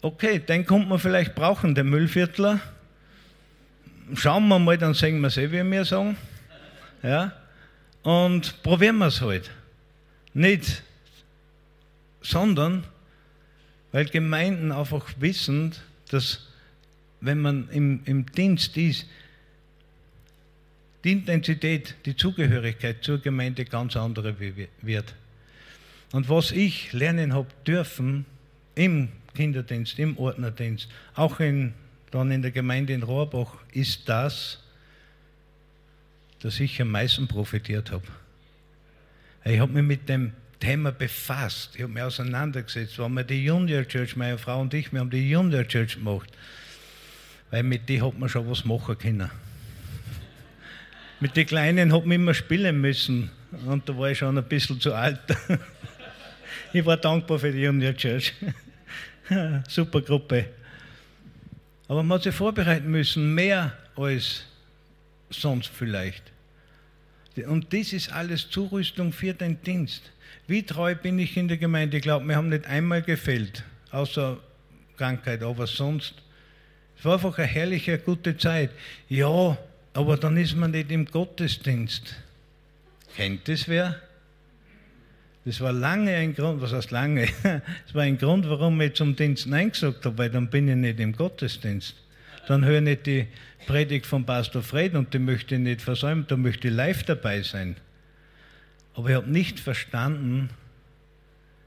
[0.00, 2.60] okay, den kommt man vielleicht brauchen, den Müllviertler.
[4.14, 6.16] Schauen wir mal, dann sehen wir es eh, wie wir sagen.
[7.02, 7.32] Ja?
[8.02, 9.50] Und probieren wir es halt.
[10.34, 10.82] Nicht,
[12.20, 12.84] sondern
[13.90, 15.74] weil Gemeinden einfach wissen,
[16.10, 16.46] dass
[17.22, 19.06] wenn man im, im Dienst ist,
[21.04, 25.14] die Intensität, die Zugehörigkeit zur Gemeinde ganz andere wird.
[26.12, 28.26] Und was ich lernen habe dürfen
[28.74, 31.72] im Kinderdienst, im Ordnerdienst, auch in,
[32.10, 34.62] dann in der Gemeinde in Rohrbach, ist das,
[36.40, 38.06] dass ich am meisten profitiert habe.
[39.44, 43.84] Ich habe mich mit dem Thema befasst, ich habe mich auseinandergesetzt, wir haben die Junior
[43.84, 46.30] Church, meine Frau und ich, wir haben die Junior Church gemacht,
[47.52, 49.30] weil mit die hat man schon was machen können.
[51.20, 53.30] Mit den Kleinen hat man immer spielen müssen
[53.66, 55.20] und da war ich schon ein bisschen zu alt.
[56.72, 58.32] ich war dankbar für die Junior Church.
[59.68, 60.46] Super Gruppe.
[61.88, 64.44] Aber man hat sich vorbereiten müssen, mehr als
[65.28, 66.22] sonst vielleicht.
[67.46, 70.10] Und das ist alles Zurüstung für den Dienst.
[70.46, 71.98] Wie treu bin ich in der Gemeinde?
[71.98, 74.38] Ich glaube, wir haben nicht einmal gefällt, außer
[74.96, 76.14] Krankheit, aber sonst.
[77.02, 78.70] Es war einfach eine herrliche, gute Zeit.
[79.08, 79.58] Ja,
[79.92, 82.14] aber dann ist man nicht im Gottesdienst.
[83.16, 84.00] Kennt das wer?
[85.44, 87.26] Das war lange ein Grund, was heißt lange?
[87.42, 90.76] Das war ein Grund, warum ich zum Dienst Nein gesagt habe, weil dann bin ich
[90.76, 91.96] nicht im Gottesdienst.
[92.46, 93.26] Dann höre ich nicht die
[93.66, 97.42] Predigt von Pastor Fred und die möchte ich nicht versäumen, da möchte ich live dabei
[97.42, 97.74] sein.
[98.94, 100.50] Aber ich habe nicht verstanden,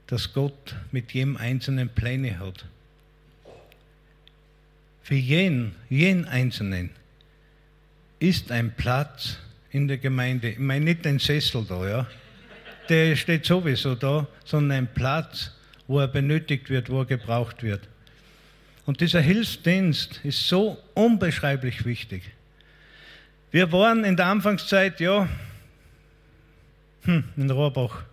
[0.07, 2.63] dass Gott mit jedem Einzelnen Pläne hat.
[5.05, 6.89] Für jeden, jeden Einzelnen
[8.17, 9.37] ist ein Platz
[9.69, 10.49] in der Gemeinde.
[10.49, 12.07] Ich meine nicht ein Sessel da, ja.
[12.89, 15.51] Der steht sowieso da, sondern ein Platz,
[15.85, 17.87] wo er benötigt wird, wo er gebraucht wird.
[18.87, 22.23] Und dieser Hilfsdienst ist so unbeschreiblich wichtig.
[23.51, 25.29] Wir waren in der Anfangszeit, ja,
[27.03, 28.05] hm, in Rohrbach.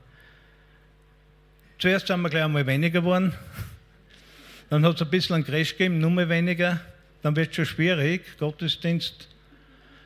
[1.79, 3.33] Zuerst sind wir gleich einmal weniger geworden.
[4.73, 6.81] Dann hat es ein bisschen einen Crash gegeben, nur mehr weniger.
[7.21, 9.29] Dann wird es schon schwierig, Gottesdienst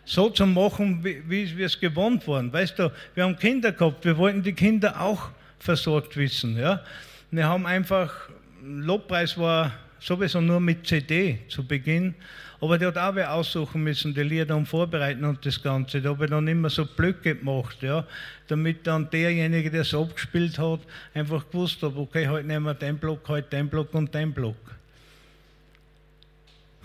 [0.05, 2.53] so zu machen, wie, wie wir es gewohnt waren.
[2.53, 5.29] Weißt du, wir haben Kinder gehabt, wir wollten die Kinder auch
[5.61, 6.59] versorgt wissen.
[6.59, 6.83] Ja?
[7.31, 8.13] Wir haben einfach,
[8.61, 12.17] Lobpreis war sowieso nur mit CD zu Beginn,
[12.61, 16.01] aber der hat auch wer aussuchen müssen, die Lieder und vorbereiten und das Ganze.
[16.01, 18.07] Da habe ich dann immer so Blöcke gemacht, ja,
[18.49, 20.81] damit dann derjenige, der es abgespielt hat,
[21.15, 24.57] einfach gewusst hat, okay, heute nehmen wir den Block, heute den Block und den Block.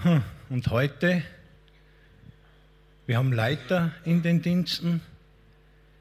[0.03, 1.23] Hm, und heute
[3.11, 5.01] wir haben Leiter in den Diensten.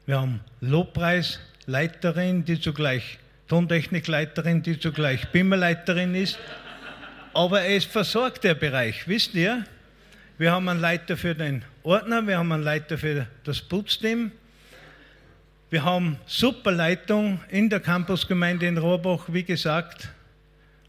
[0.05, 6.39] Wir haben Lobpreisleiterin, die zugleich Tontechnikleiterin, die zugleich Bimmerleiterin ist.
[7.33, 9.63] Aber es versorgt der Bereich, wisst ihr?
[10.37, 14.31] Wir haben einen Leiter für den Ordner, wir haben einen Leiter für das Putzteam.
[15.69, 20.09] Wir haben super Leitung in der Campusgemeinde in Rohrbach, wie gesagt.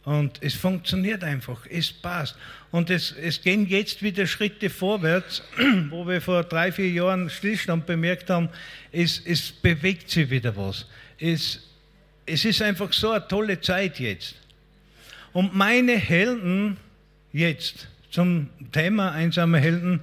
[0.04, 2.34] Und es funktioniert einfach, es passt.
[2.72, 5.44] Und es, es gehen jetzt wieder Schritte vorwärts,
[5.90, 8.48] wo wir vor drei, vier Jahren Stillstand bemerkt haben,
[8.90, 10.86] es, es bewegt sich wieder was.
[11.20, 11.68] Es,
[12.26, 14.41] es ist einfach so eine tolle Zeit jetzt.
[15.32, 16.76] Und meine Helden
[17.32, 20.00] jetzt zum Thema einsame Helden,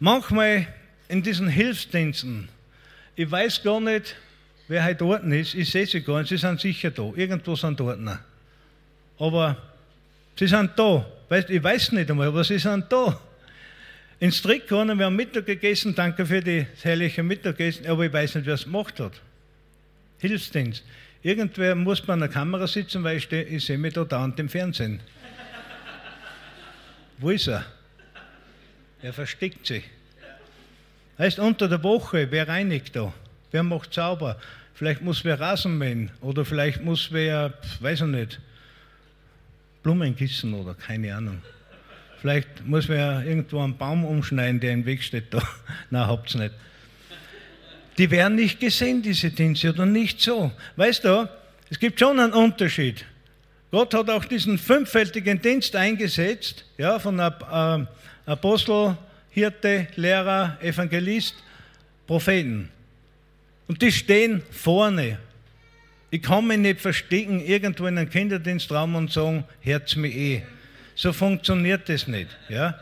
[0.00, 0.66] manchmal
[1.08, 2.48] in diesen Hilfsdiensten,
[3.16, 4.16] ich weiß gar nicht,
[4.68, 7.78] wer heute dort ist, ich sehe sie gar nicht, sie sind sicher da, irgendwo sind
[7.78, 8.00] dort.
[9.18, 9.56] Aber
[10.38, 11.06] sie sind da.
[11.48, 13.20] Ich weiß nicht einmal, aber sie sind da.
[14.20, 18.46] In Strickhorn, wir haben Mittag gegessen, danke für das herrliche Mittagessen, aber ich weiß nicht,
[18.46, 19.20] wer es gemacht hat.
[20.18, 20.82] Hilfsdienst.
[21.24, 25.00] Irgendwer muss bei einer Kamera sitzen, weil ich, ich sehe mich da dauernd im Fernsehen.
[27.16, 27.64] Wo ist er?
[29.00, 29.84] Er versteckt sich.
[31.18, 33.10] Heißt, unter der Woche, wer reinigt da?
[33.52, 34.38] Wer macht sauber?
[34.74, 38.40] Vielleicht muss wer Rasen mähen oder vielleicht muss wer, weiß ich nicht,
[39.82, 41.40] Blumen gießen oder keine Ahnung.
[42.20, 45.42] Vielleicht muss ja irgendwo einen Baum umschneiden, der im Weg steht da.
[45.90, 46.52] Na, habt's nicht.
[47.98, 50.50] Die werden nicht gesehen, diese Dienste, oder nicht so.
[50.76, 51.28] Weißt du,
[51.70, 53.04] es gibt schon einen Unterschied.
[53.70, 57.30] Gott hat auch diesen fünffältigen Dienst eingesetzt, ja, von äh,
[58.26, 58.96] Apostel,
[59.30, 61.34] Hirte, Lehrer, Evangelist,
[62.06, 62.68] Propheten.
[63.66, 65.18] Und die stehen vorne
[66.14, 70.42] ich kann mich nicht verstecken irgendwo in einem Kinderdienstraum und sagen, hört's mir eh.
[70.94, 72.28] So funktioniert das nicht.
[72.48, 72.78] Ja?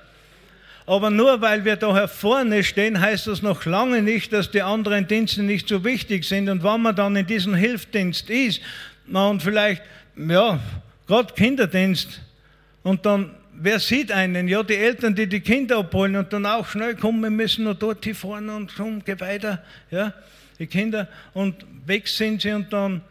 [0.87, 5.07] Aber nur weil wir da vorne stehen, heißt das noch lange nicht, dass die anderen
[5.07, 6.49] Dienste nicht so wichtig sind.
[6.49, 8.61] Und wenn man dann in diesem Hilfsdienst ist,
[9.13, 9.83] und vielleicht,
[10.17, 10.59] ja,
[11.07, 12.21] gerade Kinderdienst,
[12.83, 14.49] und dann, wer sieht einen?
[14.49, 18.05] Ja, die Eltern, die die Kinder abholen und dann auch schnell kommen müssen und dort
[18.17, 19.63] vorne und komm, geh weiter.
[19.91, 20.13] Ja?
[20.63, 23.03] die Kinder, und weg sind sie und dann,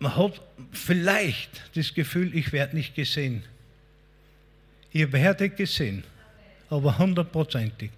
[0.00, 0.40] man hat
[0.72, 3.44] vielleicht das Gefühl, ich werde nicht gesehen.
[4.92, 6.04] Ihr werdet gesehen,
[6.68, 7.90] aber hundertprozentig.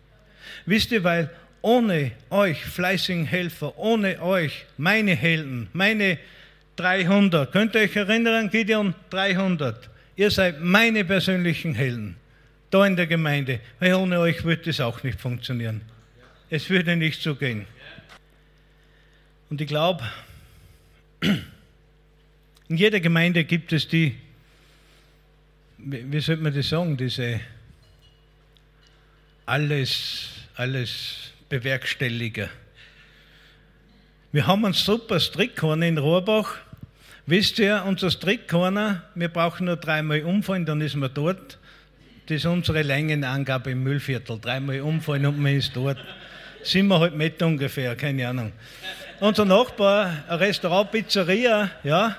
[0.66, 1.30] Wisst ihr, weil
[1.62, 6.18] ohne euch fleißigen Helfer, ohne euch, meine Helden, meine
[6.76, 12.16] 300, könnt ihr euch erinnern, Gideon 300, ihr seid meine persönlichen Helden
[12.70, 15.80] da in der Gemeinde, weil ohne euch würde es auch nicht funktionieren.
[16.50, 17.66] Es würde nicht so gehen.
[19.48, 20.02] Und ich glaube,
[21.20, 24.16] in jeder Gemeinde gibt es die,
[25.86, 27.40] wie sollte man das sagen, diese
[29.44, 32.48] alles, alles Bewerkstelliger.
[34.32, 36.56] Wir haben einen super Strickkorn in Rohrbach.
[37.26, 41.58] Wisst ihr, unser Strickkorner, wir brauchen nur dreimal umfallen, dann ist man dort.
[42.26, 44.40] Das ist unsere Längenangabe im Müllviertel.
[44.40, 45.98] Dreimal umfallen und man ist dort.
[46.62, 48.52] Siebeneinhalb Meter ungefähr, keine Ahnung.
[49.20, 52.16] Unser Nachbar, ein Restaurant, Pizzeria, ja.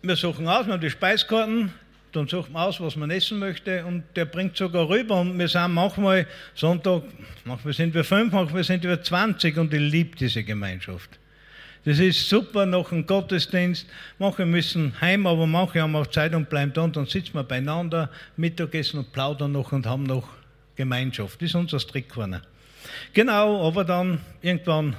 [0.00, 1.72] Wir suchen aus, wir haben die Speiskarten,
[2.14, 5.48] dann sucht man aus, was man essen möchte und der bringt sogar rüber und wir
[5.48, 7.02] sind manchmal Sonntag,
[7.44, 11.18] manchmal sind wir fünf, manchmal sind wir 20 und ich liebe diese Gemeinschaft.
[11.84, 13.86] Das ist super nach dem Gottesdienst.
[14.18, 17.42] Manche müssen heim, aber manche haben auch Zeit und bleiben da und dann sitzen wir
[17.42, 20.28] beieinander, Mittagessen und plaudern noch und haben noch
[20.76, 21.42] Gemeinschaft.
[21.42, 22.40] Das ist unser Strickkorner.
[23.12, 24.96] Genau, aber dann irgendwann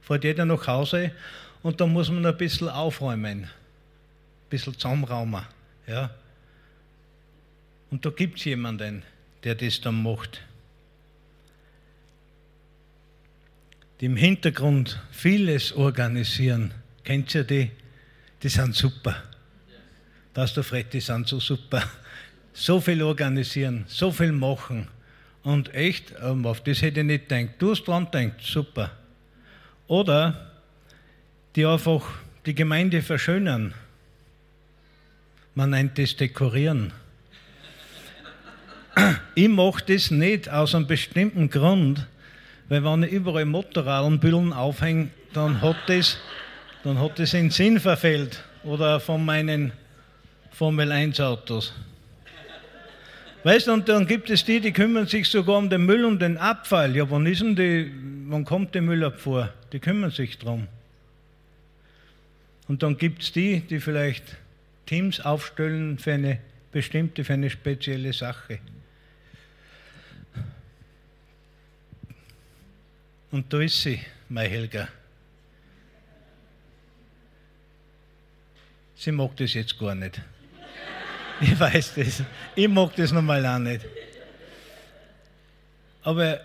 [0.00, 1.12] fährt jeder nach Hause
[1.62, 3.50] und dann muss man ein bisschen aufräumen, ein
[4.50, 5.42] bisschen zusammenraumen.
[5.86, 6.10] Ja.
[7.90, 9.02] Und da gibt es jemanden,
[9.44, 10.42] der das dann macht.
[14.00, 16.74] Die im Hintergrund vieles organisieren.
[17.04, 17.70] Kennt ihr die?
[18.42, 19.22] Die sind super.
[20.34, 21.82] Pastor Fred, die sind so super.
[22.52, 24.88] So viel organisieren, so viel machen.
[25.42, 27.54] Und echt, ähm, auf das hätte ich nicht gedacht.
[27.58, 28.90] Du hast dran gedacht, super.
[29.86, 30.50] Oder
[31.54, 32.02] die einfach
[32.44, 33.72] die Gemeinde verschönern.
[35.54, 36.92] Man nennt das Dekorieren.
[39.34, 42.06] Ich mache das nicht aus einem bestimmten Grund,
[42.68, 46.18] weil wenn ich überall Motorradbüllen aufhänge, dann hat das,
[46.82, 48.42] dann hat das den Sinn verfehlt.
[48.64, 49.72] Oder von meinen
[50.50, 51.74] Formel 1 Autos.
[53.44, 56.20] Weißt du, und dann gibt es die, die kümmern sich sogar um den Müll und
[56.20, 56.96] den Abfall.
[56.96, 57.92] Ja, wann ist denn die,
[58.26, 59.52] wann kommt der Müllabfuhr?
[59.72, 60.66] Die kümmern sich drum.
[62.66, 64.24] Und dann gibt es die, die vielleicht
[64.86, 66.38] Teams aufstellen für eine
[66.72, 68.58] bestimmte, für eine spezielle Sache.
[73.30, 74.88] Und da ist sie, meine Helga.
[78.96, 80.20] Sie mag das jetzt gar nicht.
[81.40, 82.22] Ich weiß das.
[82.54, 83.84] Ich mag das normal auch nicht.
[86.02, 86.40] Aber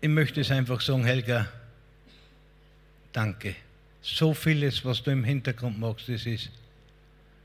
[0.00, 1.48] ich möchte es einfach sagen, Helga,
[3.12, 3.54] danke.
[4.00, 6.50] So vieles, was du im Hintergrund machst, das ist,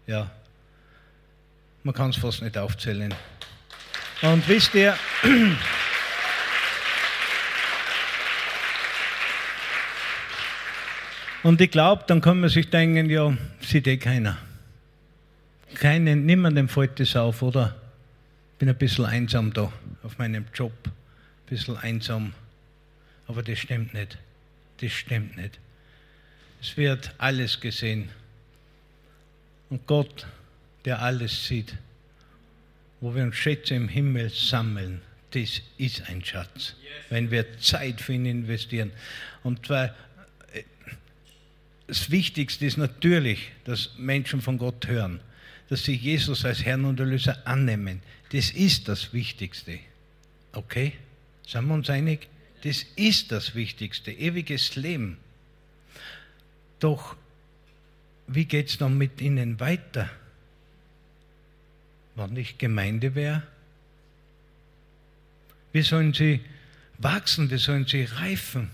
[0.07, 0.31] ja,
[1.83, 3.13] man kann es fast nicht aufzählen.
[4.21, 4.95] Und wisst ihr,
[11.43, 14.37] Und ich glaube, dann kann man sich denken, ja, sieht eh keiner.
[15.75, 17.75] Keinen, niemandem fällt das auf, oder?
[18.53, 19.71] Ich bin ein bisschen einsam da
[20.03, 20.71] auf meinem Job.
[20.85, 20.91] Ein
[21.49, 22.33] bisschen einsam.
[23.27, 24.17] Aber das stimmt nicht.
[24.79, 25.59] Das stimmt nicht.
[26.61, 28.07] Es wird alles gesehen.
[29.69, 30.27] Und Gott,
[30.85, 31.75] der alles sieht,
[33.01, 35.01] wo wir uns Schätze im Himmel sammeln,
[35.31, 36.75] das ist ein Schatz,
[37.09, 38.91] wenn wir Zeit für ihn investieren.
[39.43, 39.93] Und zwar
[41.93, 45.19] das Wichtigste ist natürlich, dass Menschen von Gott hören,
[45.69, 48.01] dass sie Jesus als Herrn und Erlöser annehmen.
[48.31, 49.77] Das ist das Wichtigste.
[50.53, 50.93] Okay?
[51.45, 52.27] Sind wir uns einig?
[52.63, 55.19] Das ist das Wichtigste, ewiges Leben.
[56.79, 57.15] Doch
[58.25, 60.09] wie geht es dann mit ihnen weiter?
[62.15, 63.43] Wenn nicht Gemeinde wäre?
[65.71, 66.39] Wie sollen sie
[66.97, 67.51] wachsen?
[67.51, 68.71] Wie sollen sie reifen?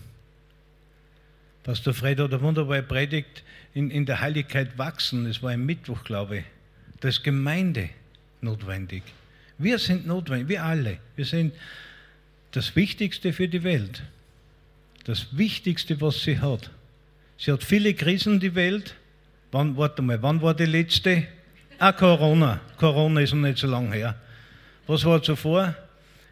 [1.64, 3.44] Pastor Fred hat eine wunderbare Predigt
[3.74, 5.26] in, in der Heiligkeit wachsen.
[5.26, 6.44] Es war ein Mittwoch, glaube ich.
[7.02, 7.90] Da ist Gemeinde
[8.42, 9.04] notwendig.
[9.58, 11.00] Wir sind notwendig, wir alle.
[11.16, 11.54] Wir sind
[12.52, 14.04] das Wichtigste für die Welt.
[15.04, 16.72] Das Wichtigste, was sie hat.
[17.38, 18.96] Sie hat viele Krisen, die Welt.
[19.52, 21.26] Wann, warte mal, wann war die letzte?
[21.78, 22.60] Ah, Corona.
[22.78, 24.16] Corona ist noch nicht so lange her.
[24.88, 25.76] Was war zuvor?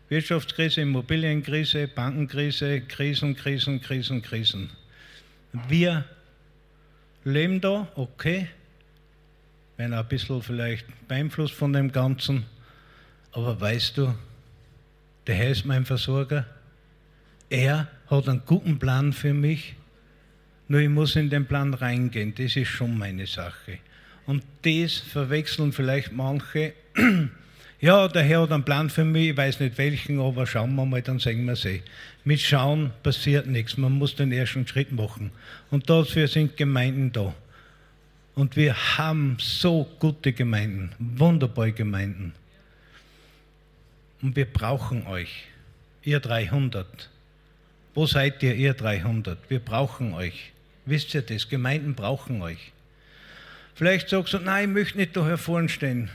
[0.10, 4.70] Wirtschaftskrise, Immobilienkrise, Bankenkrise, Krisen, Krisen, Krisen, Krisen.
[5.52, 6.06] Wir
[7.24, 8.48] leben da, okay,
[9.78, 12.46] werden ein bisschen vielleicht beeinflusst von dem Ganzen,
[13.32, 14.16] aber weißt du,
[15.28, 16.46] der Herr ist mein Versorger.
[17.50, 19.76] Er hat einen guten Plan für mich.
[20.70, 22.34] Nur ich muss in den Plan reingehen.
[22.36, 23.80] Das ist schon meine Sache.
[24.26, 26.74] Und das verwechseln vielleicht manche.
[27.80, 30.86] Ja, der Herr hat einen Plan für mich, ich weiß nicht welchen, aber schauen wir
[30.86, 31.84] mal, dann sehen wir es eh.
[32.24, 35.30] Mit Schauen passiert nichts, man muss den ersten Schritt machen.
[35.70, 37.36] Und dafür sind Gemeinden da.
[38.34, 42.34] Und wir haben so gute Gemeinden, wunderbare Gemeinden.
[44.24, 45.46] Und wir brauchen euch,
[46.02, 47.10] ihr 300.
[47.94, 49.38] Wo seid ihr, ihr 300?
[49.50, 50.52] Wir brauchen euch.
[50.86, 51.48] Wisst ihr das?
[51.48, 52.72] Gemeinden brauchen euch.
[53.76, 56.10] Vielleicht sagst du, nein, ich möchte nicht da hervorn stehen.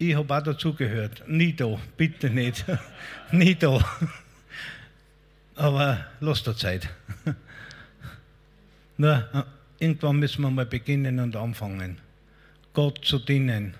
[0.00, 1.24] Ich habe auch dazugehört.
[1.26, 2.64] Nie da, bitte nicht.
[3.32, 3.84] Nie da.
[5.56, 6.88] Aber lass der Zeit.
[9.00, 9.20] Äh,
[9.78, 11.98] irgendwann müssen wir mal beginnen und anfangen,
[12.72, 13.74] Gott zu dienen.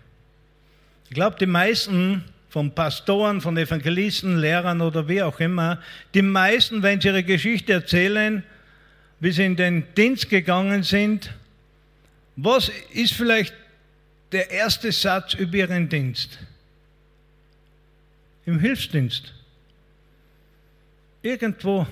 [1.09, 5.83] Ich glaube, die meisten von Pastoren, von Evangelisten, Lehrern oder wie auch immer,
[6.15, 8.45] die meisten, wenn sie ihre Geschichte erzählen,
[9.19, 11.35] wie sie in den Dienst gegangen sind,
[12.37, 13.55] was ist vielleicht
[14.33, 16.39] der erste Satz über ihren Dienst.
[18.47, 19.35] Im Hilfsdienst.
[21.23, 21.87] Irgendwo.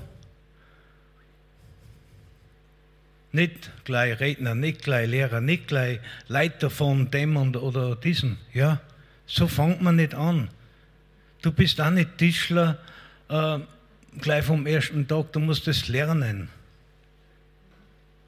[3.32, 8.38] Nicht gleich Redner, nicht gleich Lehrer, nicht gleich Leiter von dem und, oder diesem.
[8.54, 8.80] Ja,
[9.26, 10.48] so fängt man nicht an.
[11.42, 12.78] Du bist auch nicht Tischler
[13.28, 13.58] äh,
[14.20, 16.48] gleich vom ersten Tag, du musst es lernen.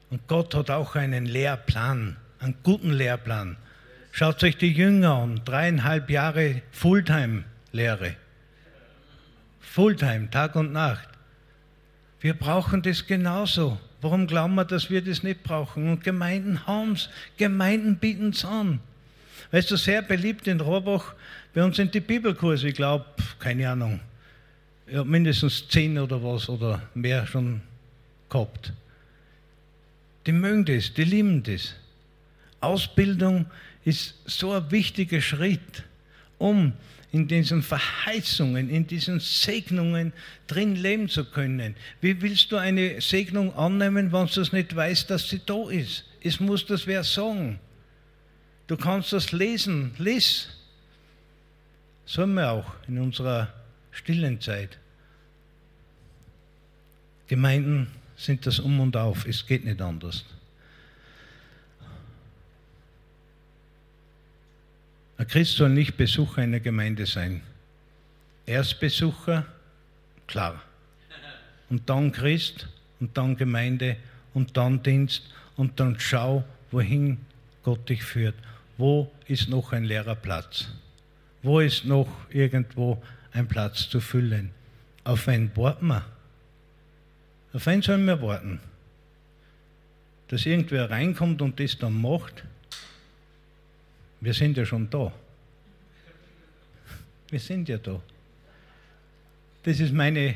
[0.09, 3.57] Und Gott hat auch einen Lehrplan, einen guten Lehrplan.
[4.19, 8.17] Schaut euch die Jünger an, dreieinhalb Jahre Fulltime-Lehre.
[9.61, 11.07] Fulltime, Tag und Nacht.
[12.19, 13.79] Wir brauchen das genauso.
[14.01, 15.89] Warum glauben wir, dass wir das nicht brauchen?
[15.89, 18.81] Und Gemeinden haben es, Gemeinden bieten es an.
[19.51, 21.15] Weißt du, sehr beliebt in Rohrbach,
[21.53, 23.05] bei uns sind die Bibelkurse, ich glaube,
[23.39, 24.01] keine Ahnung,
[24.91, 27.61] ja, mindestens zehn oder was oder mehr schon
[28.29, 28.73] gehabt.
[30.25, 31.73] Die mögen das, die lieben das.
[32.59, 33.45] Ausbildung
[33.89, 35.83] ist so ein wichtiger Schritt,
[36.37, 36.73] um
[37.11, 40.13] in diesen Verheißungen, in diesen Segnungen
[40.47, 41.75] drin leben zu können.
[42.01, 46.05] Wie willst du eine Segnung annehmen, wenn du es nicht weißt, dass sie da ist?
[46.21, 47.59] Es muss das wer sagen.
[48.67, 50.49] Du kannst das lesen, lies.
[52.05, 53.51] Sollen wir auch in unserer
[53.91, 54.77] stillen Zeit.
[57.27, 60.25] Gemeinden sind das um und auf, es geht nicht anders.
[65.19, 67.41] Ein Christ soll nicht Besucher einer Gemeinde sein.
[68.45, 69.45] Erst Besucher,
[70.27, 70.63] klar.
[71.69, 72.69] Und dann Christ
[73.01, 73.97] und dann Gemeinde
[74.33, 75.23] und dann Dienst
[75.57, 77.17] und dann schau, wohin
[77.63, 78.35] Gott dich führt.
[78.77, 80.69] Wo ist noch ein leerer Platz?
[81.43, 83.03] Wo ist noch irgendwo
[83.33, 84.51] ein Platz zu füllen?
[85.03, 86.05] Auf wen warten wir?
[87.51, 88.61] Auf wen sollen wir warten?
[90.29, 92.45] Dass irgendwer reinkommt und das dann macht?
[94.21, 95.11] Wir sind ja schon da.
[97.29, 98.01] Wir sind ja da.
[99.63, 100.35] Das ist meine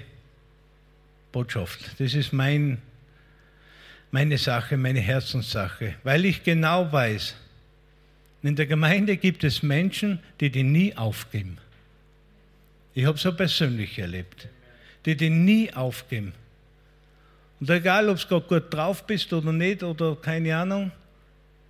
[1.31, 1.99] Botschaft.
[1.99, 2.81] Das ist mein,
[4.11, 5.95] meine Sache, meine Herzenssache.
[6.03, 7.35] Weil ich genau weiß,
[8.43, 11.57] in der Gemeinde gibt es Menschen, die die nie aufgeben.
[12.93, 14.47] Ich habe so persönlich erlebt,
[15.05, 16.33] die die nie aufgeben.
[17.59, 20.91] Und egal, ob du gut drauf bist oder nicht oder keine Ahnung,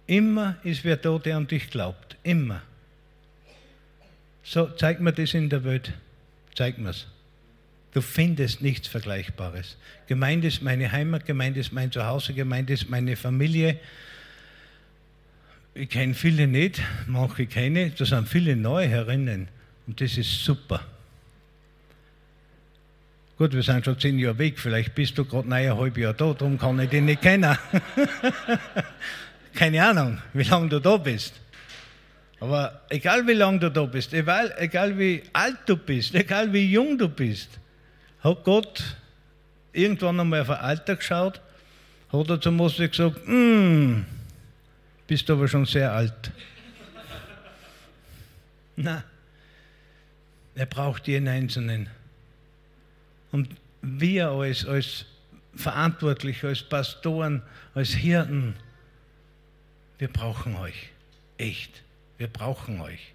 [0.07, 2.17] Immer ist wer da, der an dich glaubt.
[2.23, 2.61] Immer.
[4.43, 5.93] So, zeig mir das in der Welt.
[6.55, 7.07] Zeig mir's.
[7.93, 9.77] Du findest nichts Vergleichbares.
[10.07, 13.79] Gemeinde ist meine Heimat, Gemeinde ist mein Zuhause, Gemeinde ist meine Familie.
[15.75, 19.47] Ich kenne viele nicht, manche kenne, da sind viele neue herinnen
[19.87, 20.83] und das ist super.
[23.37, 26.33] Gut, wir sind schon zehn Jahre weg, vielleicht bist du gerade ein halb Jahr da,
[26.33, 27.57] darum kann ich dich nicht kennen.
[29.53, 31.33] keine Ahnung, wie lange du da bist.
[32.39, 36.65] Aber egal wie lange du da bist, egal, egal wie alt du bist, egal wie
[36.69, 37.49] jung du bist,
[38.21, 38.83] hat Gott
[39.71, 41.39] irgendwann einmal auf ein Alter geschaut,
[42.11, 44.05] hat er zu Mose gesagt, hm,
[45.07, 46.31] bist aber schon sehr alt.
[48.75, 49.03] Na,
[50.55, 51.89] er braucht jeden Einzelnen.
[53.31, 53.49] Und
[53.81, 55.05] wir als, als
[55.55, 57.41] Verantwortliche, als Pastoren,
[57.73, 58.55] als Hirten,
[59.97, 60.89] wir brauchen euch.
[61.37, 61.83] Echt.
[62.17, 63.13] Wir brauchen euch.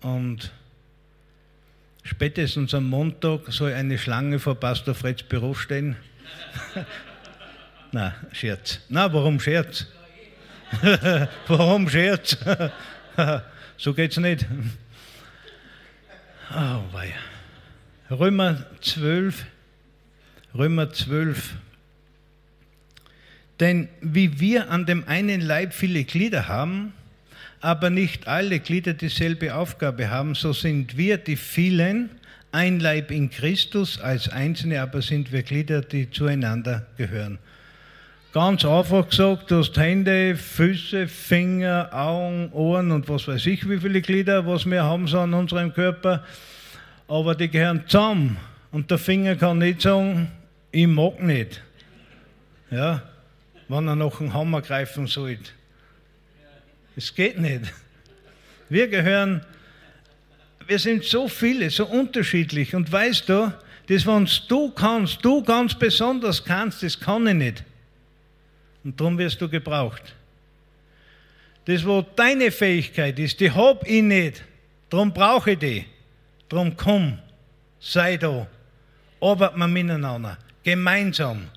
[0.00, 0.50] Und
[2.02, 5.96] spätestens am Montag soll eine Schlange vor Pastor Freds Büro stehen.
[7.92, 8.80] Na, Scherz.
[8.88, 9.86] Na, warum Scherz?
[11.46, 12.38] warum Scherz?
[13.76, 14.46] so geht's nicht.
[16.50, 17.14] Oh, weia.
[18.10, 19.44] Römer 12,
[20.54, 21.54] Römer 12.
[23.62, 26.94] Denn wie wir an dem einen Leib viele Glieder haben,
[27.60, 32.10] aber nicht alle Glieder dieselbe Aufgabe haben, so sind wir die vielen
[32.50, 37.38] ein Leib in Christus, als Einzelne aber sind wir Glieder, die zueinander gehören.
[38.32, 43.78] Ganz einfach gesagt, du hast Hände, Füße, Finger, Augen, Ohren und was weiß ich, wie
[43.78, 46.24] viele Glieder, was wir haben so an unserem Körper.
[47.06, 48.38] Aber die gehören zusammen.
[48.72, 50.32] Und der Finger kann nicht sagen,
[50.72, 51.62] ich mag nicht.
[52.68, 53.02] Ja,
[53.72, 55.50] wenn er noch einen Hammer greifen sollte.
[56.94, 57.72] Es geht nicht.
[58.68, 59.46] Wir gehören,
[60.66, 62.74] wir sind so viele, so unterschiedlich.
[62.74, 63.52] Und weißt du,
[63.88, 67.64] das, was du kannst, du ganz besonders kannst, das kann ich nicht.
[68.84, 70.14] Und darum wirst du gebraucht.
[71.64, 74.44] Das, wo deine Fähigkeit ist, die habe ich nicht.
[74.90, 75.86] Darum brauche ich die.
[76.50, 77.18] Darum komm,
[77.80, 78.46] sei da.
[79.18, 80.36] Arbeiten wir miteinander.
[80.62, 81.48] Gemeinsam.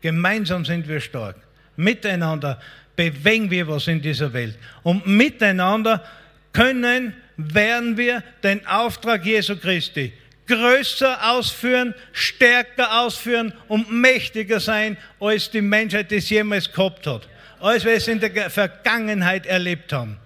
[0.00, 1.36] Gemeinsam sind wir stark.
[1.80, 2.60] Miteinander
[2.96, 4.56] bewegen wir was in dieser Welt.
[4.82, 6.04] Und miteinander
[6.52, 10.12] können, werden wir den Auftrag Jesu Christi
[10.50, 17.28] größer ausführen, stärker ausführen und mächtiger sein, als die Menschheit das jemals gehabt hat.
[17.60, 20.18] Als wir es in der Vergangenheit erlebt haben.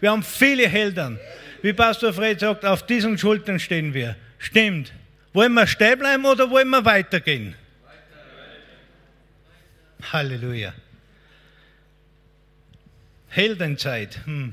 [0.00, 1.18] Wir haben viele Helden.
[1.62, 4.16] Wie Pastor Fred sagt, auf diesen Schultern stehen wir.
[4.38, 4.92] Stimmt.
[5.32, 7.54] Wollen wir stehen bleiben oder wollen wir weitergehen?
[10.12, 10.72] Halleluja.
[13.30, 14.20] Heldenzeit.
[14.26, 14.52] Hm.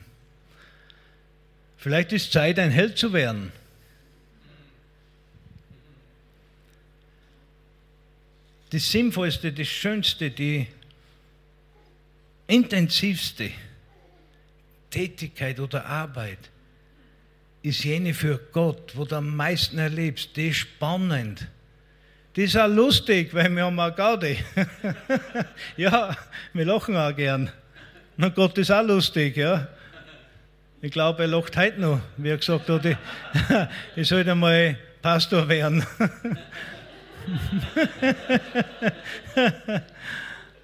[1.78, 3.52] Vielleicht ist Zeit, ein Held zu werden.
[8.72, 10.68] die sinnvollste, die schönste, die
[12.48, 13.52] intensivste
[14.90, 16.40] Tätigkeit oder Arbeit
[17.62, 20.36] ist jene für Gott, wo du am meisten erlebst.
[20.36, 21.48] Die ist spannend.
[22.36, 24.38] Die ist auch lustig, weil wir haben auch Gaudi.
[25.78, 26.16] ja,
[26.54, 27.52] wir lachen auch gern.
[28.20, 29.68] Na Gott ist auch lustig, ja.
[30.82, 32.98] Ich glaube, er lacht heute noch, wie er gesagt hat, ich,
[33.96, 35.86] ich sollte einmal Pastor werden.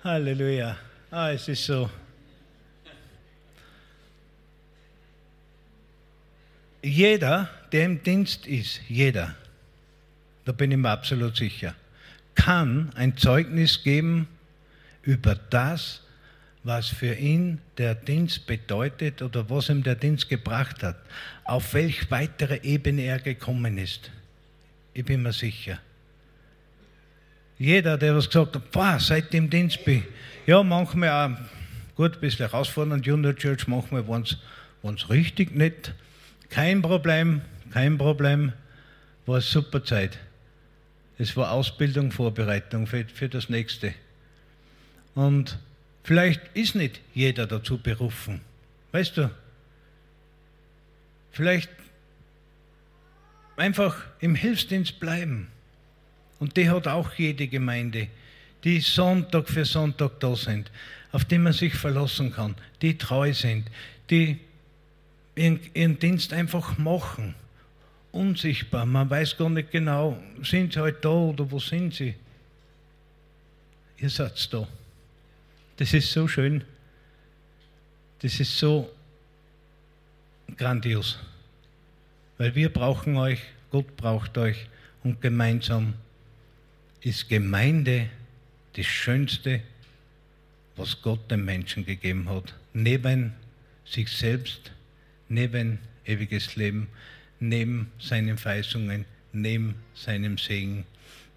[0.04, 0.76] Halleluja.
[1.12, 1.90] Ah, es ist so.
[6.82, 9.36] Jeder, der im Dienst ist, jeder,
[10.44, 11.76] da bin ich mir absolut sicher,
[12.36, 14.28] kann ein Zeugnis geben
[15.04, 16.03] über das,
[16.64, 20.98] was für ihn der Dienst bedeutet oder was ihm der Dienst gebracht hat,
[21.44, 24.12] auf welch weitere Ebene er gekommen ist.
[24.94, 25.80] Ich bin mir sicher.
[27.58, 30.04] Jeder, der was gesagt hat, boah, seit dem Dienst bin
[30.46, 31.38] ja, manchmal auch,
[31.96, 35.94] gut, ein bisschen herausfordernd, Junior Church, manchmal waren es richtig nett.
[36.50, 37.42] Kein Problem,
[37.72, 38.52] kein Problem,
[39.26, 40.18] war eine super Zeit.
[41.18, 43.94] Es war Ausbildung, Vorbereitung für, für das Nächste.
[45.16, 45.58] Und
[46.04, 48.42] vielleicht ist nicht jeder dazu berufen.
[48.92, 49.32] Weißt du,
[51.32, 51.70] vielleicht
[53.56, 55.48] einfach im Hilfsdienst bleiben.
[56.40, 58.08] Und die hat auch jede Gemeinde,
[58.64, 60.72] die Sonntag für Sonntag da sind,
[61.12, 63.70] auf die man sich verlassen kann, die treu sind,
[64.10, 64.40] die
[65.36, 67.36] ihren, ihren Dienst einfach machen.
[68.12, 72.14] Unsichtbar, man weiß gar nicht genau, sind sie heute halt da oder wo sind sie?
[73.98, 74.68] Ihr seid da.
[75.78, 76.64] Das ist so schön.
[78.22, 78.90] Das ist so
[80.56, 81.20] grandios.
[82.38, 84.68] Weil wir brauchen euch, Gott braucht euch
[85.04, 85.94] und gemeinsam
[87.02, 88.10] ist Gemeinde
[88.76, 89.62] das Schönste,
[90.76, 92.54] was Gott dem Menschen gegeben hat.
[92.74, 93.34] Neben
[93.86, 94.72] sich selbst,
[95.28, 96.88] neben ewiges Leben,
[97.40, 100.86] neben seinen Verheißungen, neben seinem Segen,